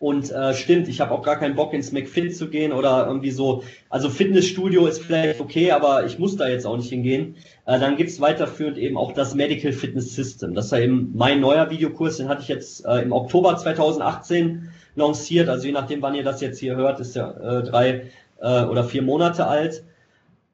[0.03, 3.31] Und äh, stimmt, ich habe auch gar keinen Bock ins McFit zu gehen oder irgendwie
[3.31, 3.63] so.
[3.89, 7.37] Also Fitnessstudio ist vielleicht okay, aber ich muss da jetzt auch nicht hingehen.
[7.67, 10.55] Äh, dann gibt's weiterführend eben auch das Medical Fitness System.
[10.55, 14.71] Das ist ja eben mein neuer Videokurs, den hatte ich jetzt äh, im Oktober 2018
[14.97, 15.49] lanciert.
[15.49, 18.83] Also je nachdem, wann ihr das jetzt hier hört, ist ja äh, drei äh, oder
[18.83, 19.85] vier Monate alt.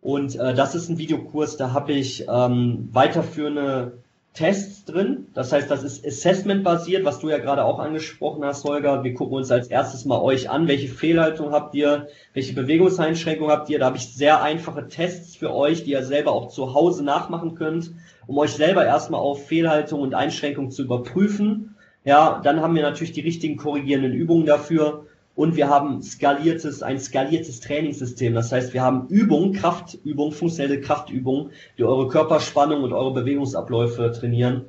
[0.03, 3.95] Und äh, das ist ein Videokurs, da habe ich ähm, weiterführende
[4.39, 5.27] Tests drin.
[5.35, 9.03] Das heißt, das ist Assessment-basiert, was du ja gerade auch angesprochen hast, Holger.
[9.03, 13.69] Wir gucken uns als erstes mal euch an, welche Fehlhaltung habt ihr, welche Bewegungseinschränkungen habt
[13.69, 13.81] ihr.
[13.81, 17.57] Da habe ich sehr einfache Tests für euch, die ihr selber auch zu Hause nachmachen
[17.57, 17.91] könnt,
[18.29, 21.75] um euch selber erstmal auf Fehlhaltung und Einschränkung zu überprüfen.
[22.05, 25.08] Ja, dann haben wir natürlich die richtigen korrigierenden Übungen dafür
[25.39, 28.35] und wir haben skaliertes, ein skaliertes Trainingssystem.
[28.35, 34.65] Das heißt, wir haben Übungen, Kraftübungen, funktionelle Kraftübungen, die eure Körperspannung und eure Bewegungsabläufe trainieren,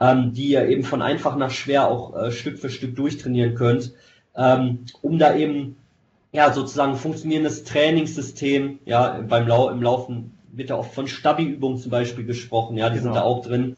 [0.00, 3.92] ähm, die ihr eben von einfach nach schwer auch äh, Stück für Stück durchtrainieren könnt,
[4.34, 5.76] ähm, um da eben
[6.32, 11.90] ja sozusagen funktionierendes Trainingssystem, ja beim Lau im Laufen wird ja oft von Stabi-Übungen zum
[11.90, 13.12] Beispiel gesprochen, ja, die genau.
[13.12, 13.76] sind da auch drin.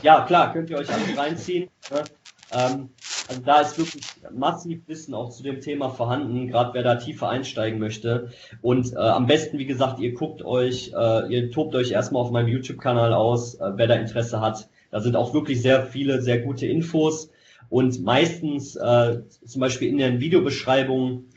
[0.02, 1.70] ja, klar, könnt ihr euch alles reinziehen.
[1.92, 2.04] Ne?
[2.52, 2.90] Ähm,
[3.32, 4.04] also da ist wirklich
[4.36, 8.30] massiv Wissen auch zu dem Thema vorhanden, gerade wer da tiefer einsteigen möchte.
[8.62, 12.32] Und äh, am besten, wie gesagt, ihr guckt euch, äh, ihr tobt euch erstmal auf
[12.32, 14.68] meinem YouTube-Kanal aus, äh, wer da Interesse hat.
[14.92, 17.30] Da sind auch wirklich sehr viele, sehr gute Infos.
[17.70, 21.30] Und meistens, äh, zum Beispiel in den Videobeschreibungen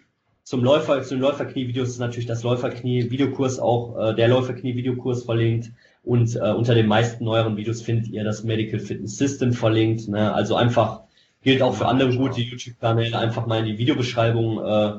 [0.42, 5.70] zum Läufer, zu den Läuferknie-Videos ist natürlich das Läuferknie-Videokurs auch, äh, der Läuferknie-Videokurs verlinkt.
[6.02, 10.08] Und äh, unter den meisten neueren Videos findet ihr das Medical Fitness System verlinkt.
[10.08, 10.34] Ne?
[10.34, 11.03] Also einfach
[11.44, 13.16] gilt auch für andere gute YouTube-Kanäle.
[13.16, 14.92] Einfach mal in die Videobeschreibung äh,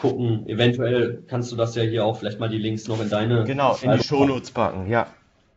[0.00, 0.46] gucken.
[0.48, 3.44] Eventuell kannst du das ja hier auch vielleicht mal die Links noch in deine.
[3.44, 5.06] Genau, in die Shownotes packen, ja.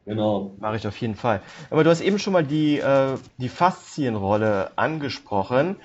[0.05, 0.55] Genau.
[0.59, 1.41] Mache ich auf jeden Fall.
[1.69, 5.75] Aber du hast eben schon mal die, äh, die Faszienrolle angesprochen.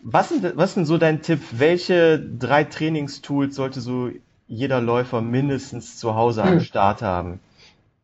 [0.00, 1.40] Was, sind, was ist denn so dein Tipp?
[1.50, 4.10] Welche drei Trainingstools sollte so
[4.46, 7.40] jeder Läufer mindestens zu Hause am Start haben?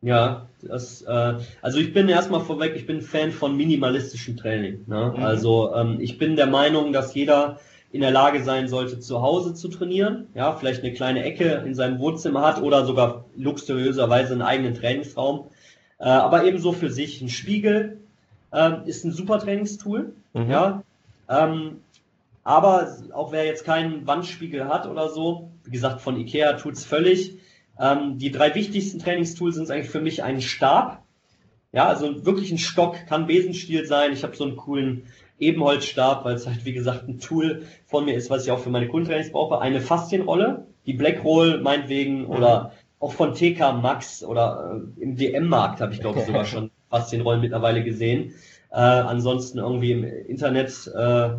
[0.05, 1.33] Ja, das, äh,
[1.63, 4.83] also ich bin erstmal vorweg, ich bin Fan von minimalistischem Training.
[4.85, 5.13] Ne?
[5.17, 5.23] Mhm.
[5.23, 7.59] Also ähm, ich bin der Meinung, dass jeder
[7.91, 10.27] in der Lage sein sollte, zu Hause zu trainieren.
[10.35, 15.47] Ja, vielleicht eine kleine Ecke in seinem Wohnzimmer hat oder sogar luxuriöserweise einen eigenen Trainingsraum.
[15.97, 17.97] Äh, aber ebenso für sich ein Spiegel
[18.53, 20.13] ähm, ist ein super Trainingstool.
[20.33, 20.49] Mhm.
[20.51, 20.83] Ja,
[21.27, 21.77] ähm,
[22.43, 27.39] aber auch wer jetzt keinen Wandspiegel hat oder so, wie gesagt, von Ikea tut's völlig.
[27.79, 31.03] Ähm, die drei wichtigsten Trainingstools sind eigentlich für mich ein Stab.
[31.71, 34.13] Ja, also wirklich ein Stock, kann Besenstiel sein.
[34.13, 35.07] Ich habe so einen coolen
[35.39, 38.69] Ebenholzstab, weil es halt, wie gesagt, ein Tool von mir ist, was ich auch für
[38.69, 39.59] meine Kundentrainings brauche.
[39.59, 45.93] Eine Faszienrolle, die Blackroll meinetwegen oder auch von TK Max oder äh, im DM-Markt habe
[45.93, 48.33] ich glaube ich sogar schon Faszienrollen mittlerweile gesehen.
[48.71, 51.29] Äh, ansonsten irgendwie im Internet äh,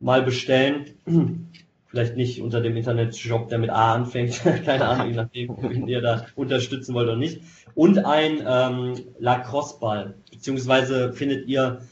[0.00, 1.48] mal bestellen.
[1.92, 4.40] Vielleicht nicht unter dem Internetshop, der mit A anfängt.
[4.64, 7.42] Keine Ahnung, je nachdem, wen ihr da unterstützen wollt oder nicht.
[7.74, 10.14] Und ein ähm, Lacrosse-Ball.
[10.30, 11.82] Beziehungsweise findet ihr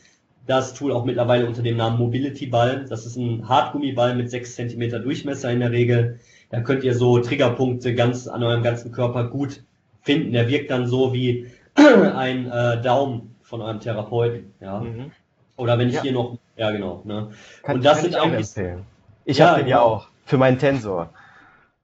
[0.47, 2.87] das Tool auch mittlerweile unter dem Namen Mobility Ball.
[2.89, 6.19] Das ist ein Hartgummiball mit 6 cm Durchmesser in der Regel.
[6.49, 9.63] Da könnt ihr so Triggerpunkte ganz an eurem ganzen Körper gut
[10.01, 10.33] finden.
[10.33, 14.55] Der wirkt dann so wie ein äh, Daumen von eurem Therapeuten.
[14.63, 14.81] Ja.
[14.81, 15.11] Mhm.
[15.57, 16.03] Oder wenn ich Ja.
[16.03, 17.03] hier noch, ja genau.
[17.05, 17.33] Ne?
[17.63, 18.87] Kann, Und das sind eigentlich- empfehlen.
[19.31, 19.89] Ich Ja, habe den ja genau.
[19.89, 20.09] auch.
[20.27, 21.13] Für meinen Tensor.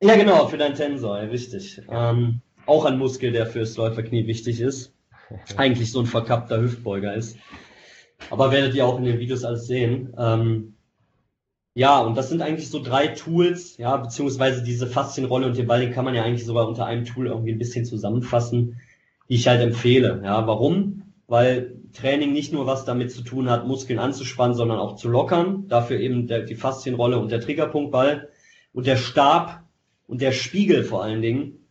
[0.03, 1.81] Ja, genau, für deinen Tensor, ja, richtig.
[1.89, 4.93] Ähm, auch ein Muskel, der fürs Läuferknie wichtig ist.
[5.57, 7.37] Eigentlich so ein verkappter Hüftbeuger ist.
[8.31, 10.13] Aber werdet ihr auch in den Videos alles sehen.
[10.19, 10.75] Ähm,
[11.75, 15.81] ja, und das sind eigentlich so drei Tools, ja, beziehungsweise diese Faszienrolle und den Ball,
[15.81, 18.81] den kann man ja eigentlich sogar unter einem Tool irgendwie ein bisschen zusammenfassen,
[19.29, 20.23] die ich halt empfehle.
[20.25, 21.03] Ja, warum?
[21.27, 25.69] Weil Training nicht nur was damit zu tun hat, Muskeln anzuspannen, sondern auch zu lockern.
[25.69, 28.29] Dafür eben der, die Faszienrolle und der Triggerpunktball.
[28.73, 29.63] Und der Stab
[30.07, 31.67] und der Spiegel vor allen Dingen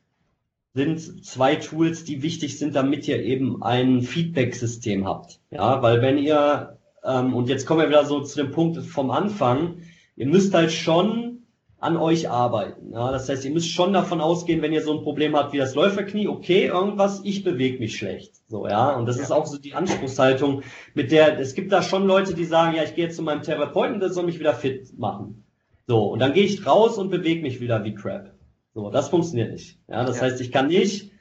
[0.73, 5.39] sind zwei Tools, die wichtig sind, damit ihr eben ein Feedback-System habt.
[5.49, 9.09] Ja, weil wenn ihr, ähm, und jetzt kommen wir wieder so zu dem Punkt vom
[9.09, 9.77] Anfang,
[10.17, 11.34] ihr müsst halt schon
[11.79, 12.93] an euch arbeiten.
[12.93, 15.57] Ja, das heißt, ihr müsst schon davon ausgehen, wenn ihr so ein Problem habt wie
[15.57, 18.33] das Läuferknie, okay, irgendwas, ich bewege mich schlecht.
[18.47, 19.23] So, ja, und das Ja.
[19.23, 20.63] ist auch so die Anspruchshaltung,
[20.93, 23.41] mit der, es gibt da schon Leute, die sagen, ja, ich gehe jetzt zu meinem
[23.43, 25.43] Therapeuten, der soll mich wieder fit machen.
[25.87, 28.33] So, und dann gehe ich raus und bewege mich wieder wie Crap.
[28.73, 29.77] So, das funktioniert nicht.
[29.87, 30.23] Ja, das Ja.
[30.23, 31.11] heißt, ich kann nicht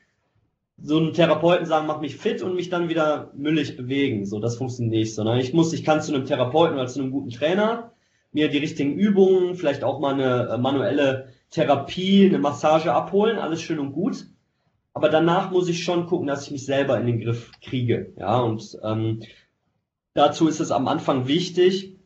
[0.81, 4.25] so einem Therapeuten sagen, mach mich fit und mich dann wieder müllig bewegen.
[4.27, 7.11] So, das funktioniert nicht, sondern ich muss, ich kann zu einem Therapeuten oder zu einem
[7.11, 7.93] guten Trainer
[8.35, 13.63] mir die richtigen Übungen, vielleicht auch mal eine äh, manuelle Therapie, eine Massage abholen, alles
[13.63, 14.27] schön und gut.
[14.93, 18.13] Aber danach muss ich schon gucken, dass ich mich selber in den Griff kriege.
[18.19, 19.23] Ja, und ähm,
[20.15, 21.97] dazu ist es am Anfang wichtig,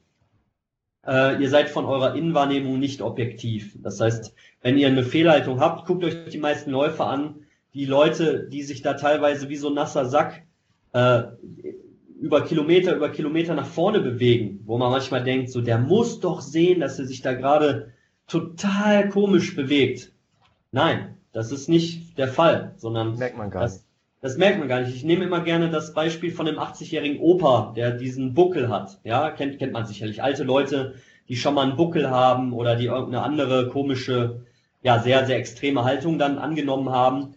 [1.06, 3.76] äh, ihr seid von eurer Innenwahrnehmung nicht objektiv.
[3.82, 7.46] Das heißt, wenn ihr eine Fehlhaltung habt, guckt euch die meisten Läufer an.
[7.72, 10.42] Die Leute, die sich da teilweise wie so ein nasser Sack
[10.92, 11.22] äh,
[12.20, 16.40] über Kilometer, über Kilometer nach vorne bewegen, wo man manchmal denkt, so, der muss doch
[16.40, 17.92] sehen, dass er sich da gerade
[18.26, 20.12] total komisch bewegt.
[20.72, 23.84] Nein, das ist nicht der Fall, sondern merkt man gar das, nicht.
[24.20, 24.94] Das merkt man gar nicht.
[24.94, 28.98] Ich nehme immer gerne das Beispiel von dem 80-jährigen Opa, der diesen Buckel hat.
[29.04, 30.22] Ja, kennt, kennt man sicherlich.
[30.22, 30.94] Alte Leute,
[31.28, 34.44] die schon mal einen Buckel haben oder die irgendeine andere komische,
[34.82, 37.34] ja, sehr, sehr extreme Haltung dann angenommen haben,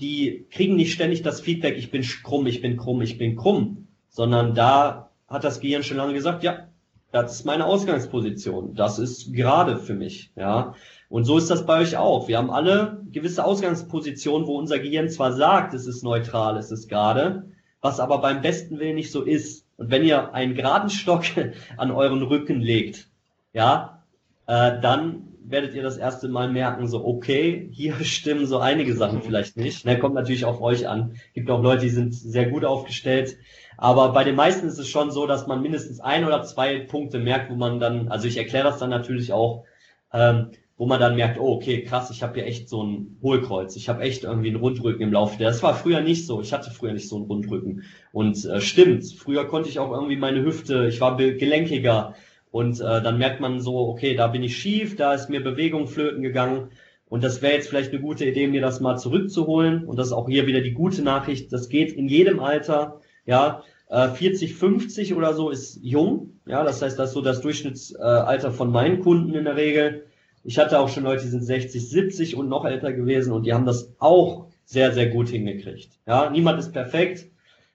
[0.00, 3.79] die kriegen nicht ständig das Feedback, ich bin krumm, ich bin krumm, ich bin krumm,
[4.10, 6.66] sondern da hat das Gehirn schon lange gesagt, ja,
[7.12, 10.74] das ist meine Ausgangsposition, das ist gerade für mich, ja.
[11.08, 12.28] Und so ist das bei euch auch.
[12.28, 16.88] Wir haben alle gewisse Ausgangspositionen, wo unser Gehirn zwar sagt, es ist neutral, es ist
[16.88, 17.50] gerade,
[17.80, 19.66] was aber beim besten Willen nicht so ist.
[19.76, 21.24] Und wenn ihr einen geraden Stock
[21.76, 23.08] an euren Rücken legt,
[23.52, 24.04] ja,
[24.46, 29.22] äh, dann werdet ihr das erste Mal merken, so, okay, hier stimmen so einige Sachen
[29.22, 29.86] vielleicht nicht.
[29.86, 31.14] Der kommt natürlich auf euch an.
[31.34, 33.36] Gibt auch Leute, die sind sehr gut aufgestellt.
[33.76, 37.18] Aber bei den meisten ist es schon so, dass man mindestens ein oder zwei Punkte
[37.18, 39.64] merkt, wo man dann, also ich erkläre das dann natürlich auch,
[40.12, 43.76] ähm, wo man dann merkt, oh, okay, krass, ich habe hier echt so ein Hohlkreuz,
[43.76, 45.42] ich habe echt irgendwie einen Rundrücken im Laufe.
[45.42, 46.40] Das war früher nicht so.
[46.40, 47.84] Ich hatte früher nicht so einen Rundrücken.
[48.12, 52.14] Und äh, stimmt, früher konnte ich auch irgendwie meine Hüfte, ich war gelenkiger.
[52.50, 55.86] Und äh, dann merkt man so, okay, da bin ich schief, da ist mir Bewegung
[55.86, 56.70] flöten gegangen.
[57.08, 59.84] Und das wäre jetzt vielleicht eine gute Idee, mir das mal zurückzuholen.
[59.84, 61.52] Und das ist auch hier wieder die gute Nachricht.
[61.52, 63.00] Das geht in jedem Alter.
[63.26, 66.40] Ja, äh, 40, 50 oder so ist jung.
[66.46, 70.06] Ja, das heißt, das ist so das Durchschnittsalter von meinen Kunden in der Regel.
[70.42, 73.52] Ich hatte auch schon Leute, die sind 60, 70 und noch älter gewesen und die
[73.52, 75.98] haben das auch sehr, sehr gut hingekriegt.
[76.06, 77.26] Ja, niemand ist perfekt,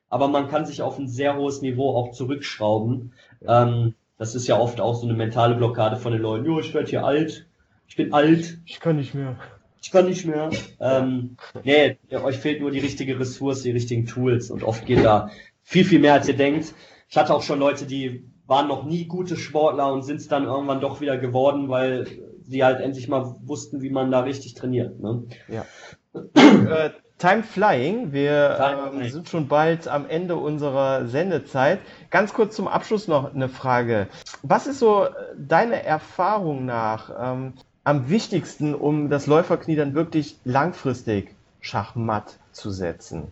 [0.09, 3.13] aber man kann sich auf ein sehr hohes Niveau auch zurückschrauben.
[3.45, 6.45] Ähm, das ist ja oft auch so eine mentale Blockade von den Leuten.
[6.45, 7.47] Jo, ich werde hier alt.
[7.87, 8.59] Ich bin alt.
[8.65, 9.37] Ich kann nicht mehr.
[9.81, 10.49] Ich kann nicht mehr.
[10.79, 15.29] Ähm, nee, euch fehlt nur die richtige Ressource, die richtigen Tools und oft geht da
[15.61, 16.73] viel, viel mehr als ihr denkt.
[17.07, 20.45] Ich hatte auch schon Leute, die waren noch nie gute Sportler und sind es dann
[20.45, 22.07] irgendwann doch wieder geworden, weil
[22.41, 24.99] sie halt endlich mal wussten, wie man da richtig trainiert.
[24.99, 25.23] Ne?
[25.47, 25.65] Ja.
[26.33, 28.11] äh, Time Flying.
[28.11, 31.79] Wir ähm, sind schon bald am Ende unserer Sendezeit.
[32.09, 34.07] Ganz kurz zum Abschluss noch eine Frage.
[34.43, 35.07] Was ist so
[35.37, 37.53] deine Erfahrung nach ähm,
[37.85, 43.31] am wichtigsten, um das Läuferknie dann wirklich langfristig schachmatt zu setzen?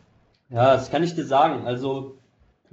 [0.49, 1.67] Ja, das kann ich dir sagen.
[1.67, 2.15] Also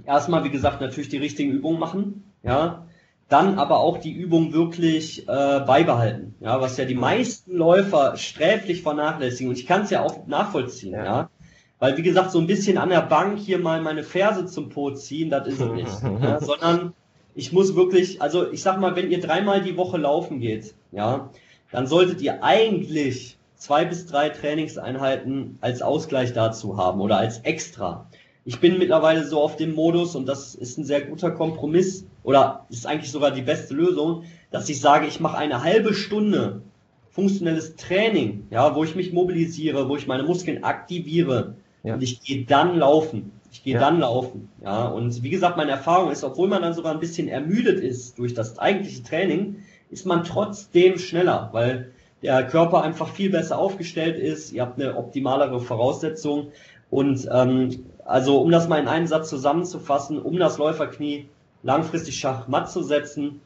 [0.04, 2.24] erstmal, wie gesagt, natürlich die richtigen Übungen machen.
[2.42, 2.86] Ja,
[3.30, 6.34] dann aber auch die Übung wirklich äh, beibehalten.
[6.40, 9.50] Ja, was ja die meisten Läufer sträflich vernachlässigen.
[9.50, 11.04] Und ich kann es ja auch nachvollziehen, ja.
[11.04, 11.30] ja.
[11.78, 14.90] Weil, wie gesagt, so ein bisschen an der Bank hier mal meine Ferse zum Po
[14.90, 16.02] ziehen, das ist es nicht.
[16.22, 16.92] ja, sondern
[17.34, 21.30] ich muss wirklich, also ich sag mal, wenn ihr dreimal die Woche laufen geht, ja,
[21.70, 28.08] dann solltet ihr eigentlich zwei bis drei Trainingseinheiten als Ausgleich dazu haben oder als extra.
[28.44, 32.66] Ich bin mittlerweile so auf dem Modus und das ist ein sehr guter Kompromiss oder
[32.68, 36.62] ist eigentlich sogar die beste Lösung, dass ich sage, ich mache eine halbe Stunde
[37.10, 41.94] funktionelles Training, ja, wo ich mich mobilisiere, wo ich meine Muskeln aktiviere ja.
[41.94, 43.32] und ich gehe dann laufen.
[43.52, 43.80] Ich gehe ja.
[43.80, 44.86] dann laufen, ja.
[44.86, 48.32] Und wie gesagt, meine Erfahrung ist, obwohl man dann sogar ein bisschen ermüdet ist durch
[48.32, 49.56] das eigentliche Training,
[49.90, 51.90] ist man trotzdem schneller, weil
[52.22, 54.52] der Körper einfach viel besser aufgestellt ist.
[54.52, 56.52] Ihr habt eine optimalere Voraussetzung
[56.90, 61.28] und ähm, also um das mal in einem Satz zusammenzufassen, um das Läuferknie
[61.62, 63.40] langfristig schachmatt zu setzen,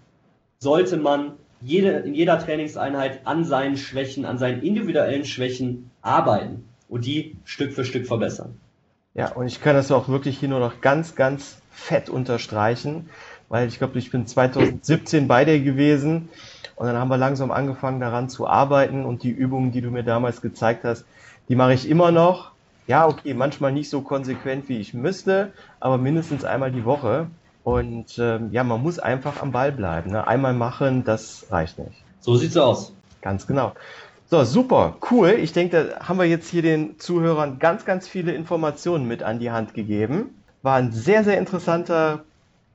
[0.58, 7.06] sollte man jede, in jeder Trainingseinheit an seinen Schwächen, an seinen individuellen Schwächen arbeiten und
[7.06, 8.60] die Stück für Stück verbessern.
[9.14, 13.08] Ja, und ich kann das auch wirklich hier nur noch ganz, ganz fett unterstreichen,
[13.48, 16.28] weil ich glaube, ich bin 2017 bei dir gewesen
[16.76, 20.02] und dann haben wir langsam angefangen daran zu arbeiten und die Übungen, die du mir
[20.02, 21.04] damals gezeigt hast,
[21.48, 22.52] die mache ich immer noch.
[22.86, 27.28] Ja, okay, manchmal nicht so konsequent, wie ich müsste, aber mindestens einmal die Woche.
[27.64, 30.10] Und ähm, ja, man muss einfach am Ball bleiben.
[30.10, 30.26] Ne?
[30.26, 32.04] Einmal machen, das reicht nicht.
[32.20, 32.92] So sieht's aus.
[33.22, 33.72] Ganz genau.
[34.26, 35.30] So, super, cool.
[35.30, 39.38] Ich denke, da haben wir jetzt hier den Zuhörern ganz, ganz viele Informationen mit an
[39.38, 40.34] die Hand gegeben.
[40.62, 42.24] War ein sehr, sehr interessanter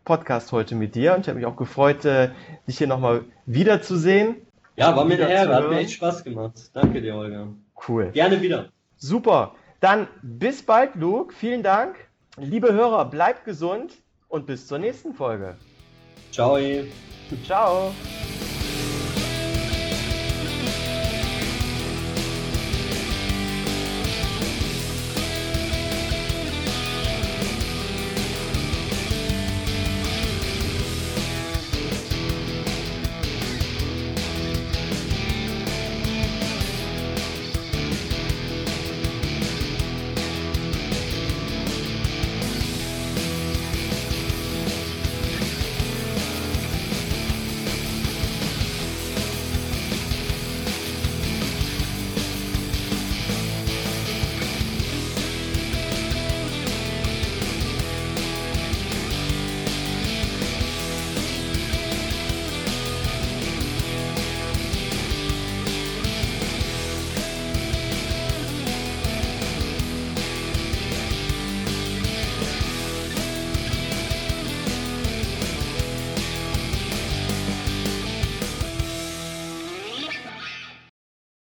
[0.06, 2.30] Podcast heute mit dir und ich habe mich auch gefreut, äh,
[2.68, 4.38] dich hier nochmal wiederzusehen.
[4.76, 6.72] Ja, war mir der Ehre, hat mir echt Spaß gemacht.
[6.74, 7.48] Danke dir, Olga.
[7.88, 8.10] Cool.
[8.12, 8.70] Gerne wieder.
[8.98, 9.54] Super.
[9.82, 11.34] Dann bis bald, Luke.
[11.34, 11.96] Vielen Dank.
[12.38, 13.94] Liebe Hörer, bleibt gesund
[14.30, 15.58] und bis zur nächsten Folge.
[16.32, 16.58] Ciao.
[17.46, 17.94] Ciao.